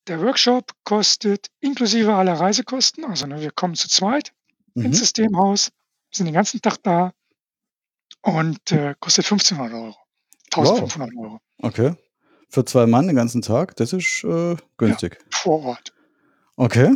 [0.07, 4.32] der Workshop kostet inklusive aller Reisekosten also, ne, wir kommen zu zweit
[4.80, 5.01] ins Mhm.
[5.01, 5.70] Systemhaus,
[6.12, 7.12] sind den ganzen Tag da
[8.22, 9.94] und, äh, kostet 1.500 €,
[10.54, 10.78] Wow.
[10.80, 11.38] 1.500 €.
[11.62, 11.94] Okay.
[12.48, 15.18] Für 2 Mann den ganzen Tag, das ist, äh, Ja, günstig.
[15.30, 15.92] vor Ort.
[16.57, 16.94] Okay.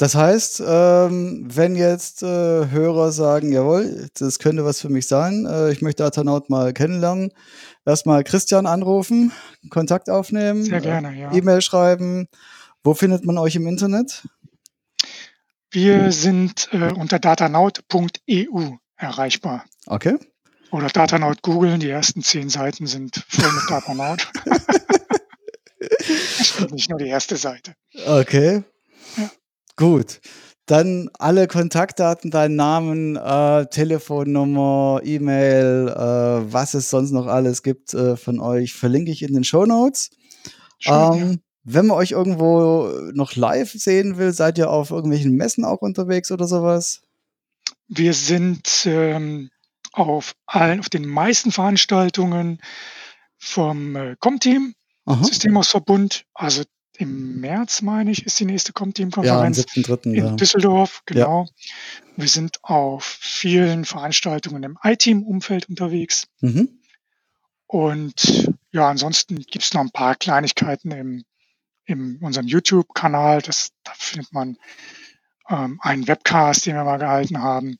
[0.00, 2.26] Das heißt, ähm, wenn jetzt, äh,
[2.70, 7.32] Hörer sagen: „Jawohl, das könnte was für mich sein, äh, ich möchte Datanaut mal kennenlernen“,
[7.84, 9.32] erst mal Christian anrufen,
[9.70, 11.32] Kontakt aufnehmen, Sehr äh, gerne, ja.
[11.32, 12.28] E-Mail schreiben.
[12.84, 14.28] Wo findet man euch im Internet?
[15.70, 19.64] Wir sind, äh, unter datanaut.eu erreichbar.
[19.86, 20.18] Okay.
[20.70, 24.30] Oder Datanaut googeln, die ersten 10 Seiten sind voll mit Datanaut.
[26.70, 27.74] Nicht, nur die erste Seite.
[28.06, 28.64] Okay.
[29.16, 29.30] Ja.
[29.76, 30.20] Gut.
[30.66, 37.94] Dann alle Kontaktdaten, deinen Namen, äh, Telefonnummer, E-Mail, äh, was es sonst noch alles gibt,
[37.94, 40.10] äh, von euch, verlinke ich in den Shownotes.
[40.78, 41.14] Schön, ja.
[41.14, 45.82] Ähm, wenn man euch irgendwo noch live sehen will, seid ihr auf irgendwelchen Messen auch
[45.82, 47.02] unterwegs oder so was?
[47.88, 49.50] Wir sind, ähm,
[49.92, 52.60] auf allen auf den meisten Veranstaltungen
[53.38, 54.74] vom, äh, Comteam.
[55.22, 56.24] Systemhausverbund.
[56.34, 56.64] Also,
[56.98, 60.32] im März, meine ich, ist die nächste Ja, am Comteam-Konferenz 7.3., in ja.
[60.36, 61.14] Düsseldorf, Ja.
[61.14, 61.48] genau.
[62.16, 66.26] Wir sind auf vielen Veranstaltungen im iTeam-Umfeld unterwegs.
[66.40, 66.80] Mhm.
[67.68, 71.24] Und ja, ansonsten gibt's noch 'n paar Kleinigkeiten im
[71.88, 73.42] im unserem YouTube-Kanal.
[73.42, 74.56] Das da findet man,
[75.48, 77.78] ähm, einen Webcast, den wir mal gehalten haben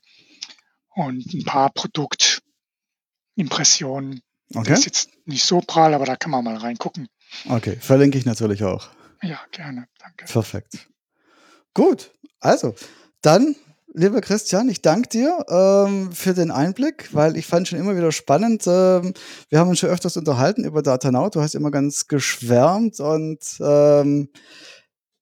[0.95, 4.23] und 'n paar Produktimpressionen.
[4.51, 4.73] Der Okay.
[4.73, 7.09] ist jetzt nicht so prall, aber da kann man mal reingucken.
[7.49, 8.89] Okay, verlinke ich natürlich auch.
[9.23, 10.25] Ja, gerne, danke.
[10.25, 10.89] Perfekt.
[11.75, 12.75] Gut, also,
[13.21, 13.55] dann,
[13.99, 18.13] lieber Christian, ich danke dir, ähm, für den Einblick, weil ich fand schon immer wieder
[18.13, 19.13] spannend, ähm,
[19.49, 21.35] wir haben uns schon öfters unterhalten über Datanaut.
[21.35, 24.29] Du hast immer ganz geschwärmt und, ähm,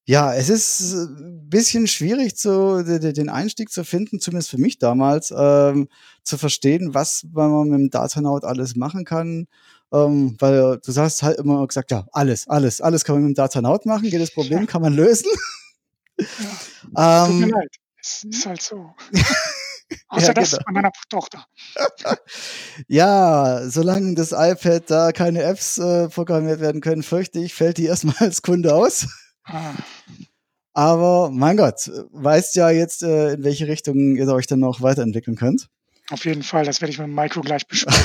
[0.09, 4.59] ja, es ist 'n bisschen schwierig zu de de den Einstieg zu finden, zumindest für
[4.59, 5.89] mich damals, ähm,
[6.22, 9.49] zu verstehen, was man mit dem Datanaut alles machen kann.
[9.93, 13.37] Ähm, weil du hast halt immer gesagt, ja, alles, alles, alles kann man mit dem
[13.37, 15.31] Datanaut machen, jedes Problem kann man lösen.
[16.97, 17.77] Ja, tut mir ähm, leid.
[18.07, 18.95] Es ist halt so.
[20.09, 20.63] Außer ja, das genau.
[20.67, 21.45] bei meiner Tochter.
[22.89, 27.87] Ja, solange das iPad da keine Apps äh, programmiert werden können, fürchte ich, fällt die
[27.87, 29.07] erstmal als Kunde aus.
[29.45, 29.75] Ah,
[30.73, 35.37] Aber mein Gott, weißt ja jetzt, äh, in welche Richtung ihr euch dann noch weiterentwickeln
[35.37, 35.69] könnt.
[36.11, 38.05] auf jeden Fall, das werde ich mit Maiko gleich besprechen.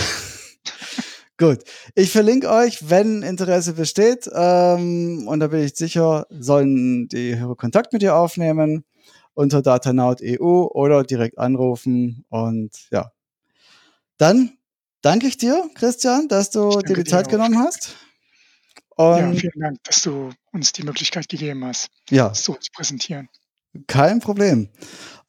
[1.38, 1.64] Gut,
[1.96, 4.30] ich verlinke euch, wenn Interesse besteht.
[4.34, 8.86] Ähm, und da bin ich sicher, sollen die Hörer Kontakt mit dir aufnehmen
[9.34, 12.26] unter datanaut.eu oder direkt anrufen.
[12.30, 13.12] Und ja,
[14.18, 14.58] dann
[15.02, 17.32] danke ich dir, Christian, dass du dir die Zeit auch.
[17.32, 17.96] genommen hast.
[18.98, 23.30] Ja, Und vielen Dank, dass du uns die Möglichkeit gegeben hast, ja, so zu präsentieren.
[23.88, 24.70] kein Problem.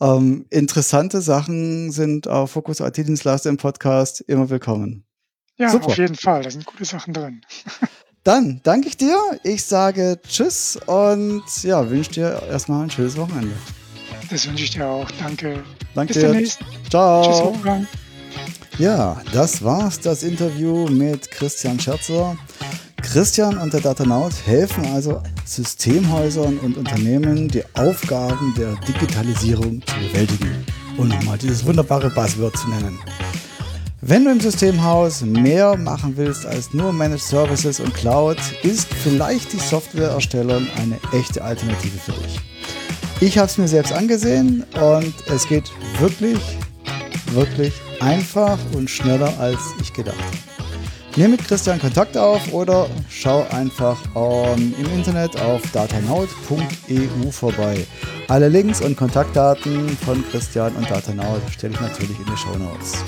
[0.00, 5.06] Ähm, interessante Sachen sind auf Fokus IT-Dienstleister im Podcast immer willkommen.
[5.56, 5.86] Ja, Super.
[5.86, 7.40] auf jeden Fall, da sind gute Sachen drin.
[8.24, 9.16] Dann danke ich dir.
[9.42, 13.54] Ich sage Tschüss und ja, wünsche dir erstmal ein schönes Wochenende.
[14.32, 15.06] Das wünsche ich dir auch.
[15.20, 15.62] Danke.
[15.94, 16.58] Danke Bis demnächst.
[16.88, 17.22] Ciao.
[17.22, 17.86] Tschüss, Wolfgang.
[18.78, 22.34] Ja, das war's, das Interview mit Christian Scherzer.
[23.02, 30.64] Christian und der Datanaut helfen also Systemhäusern und Unternehmen, die Aufgaben der Digitalisierung zu bewältigen.
[30.96, 32.98] Und nochmal dieses wunderbare Buzzword zu nennen.
[34.00, 39.52] Wenn du im Systemhaus mehr machen willst als nur Managed Services und Cloud, ist vielleicht
[39.52, 42.40] die Softwareerstellung eine echte Alternative für dich.
[43.20, 46.40] Ich habe es mir selbst angesehen und es geht wirklich,
[47.32, 50.16] wirklich einfach und schneller als ich gedacht.
[51.16, 57.86] Nimm mit Christian Kontakt auf oder schau einfach ähm, im Internet auf datanaut.eu vorbei.
[58.28, 63.04] Alle Links und Kontaktdaten von Christian und Datanaut stelle ich natürlich in die Show Notes.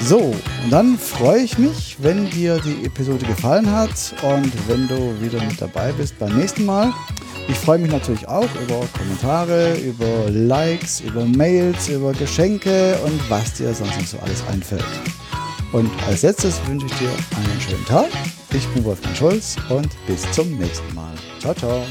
[0.00, 0.18] So,
[0.64, 5.42] und dann freue ich mich, wenn dir die Episode gefallen hat und wenn du wieder
[5.42, 6.92] mit dabei bist beim nächsten Mal.
[7.48, 13.54] Ich freue mich natürlich auch über Kommentare, über Likes, über Mails, über Geschenke und was
[13.54, 14.84] dir sonst noch so alles einfällt.
[15.72, 18.08] Und als letztes wünsche ich dir einen schönen Tag.
[18.52, 21.12] Ich bin Wolfgang Schulz und bis zum nächsten Mal.
[21.40, 21.82] Ciao, ciao.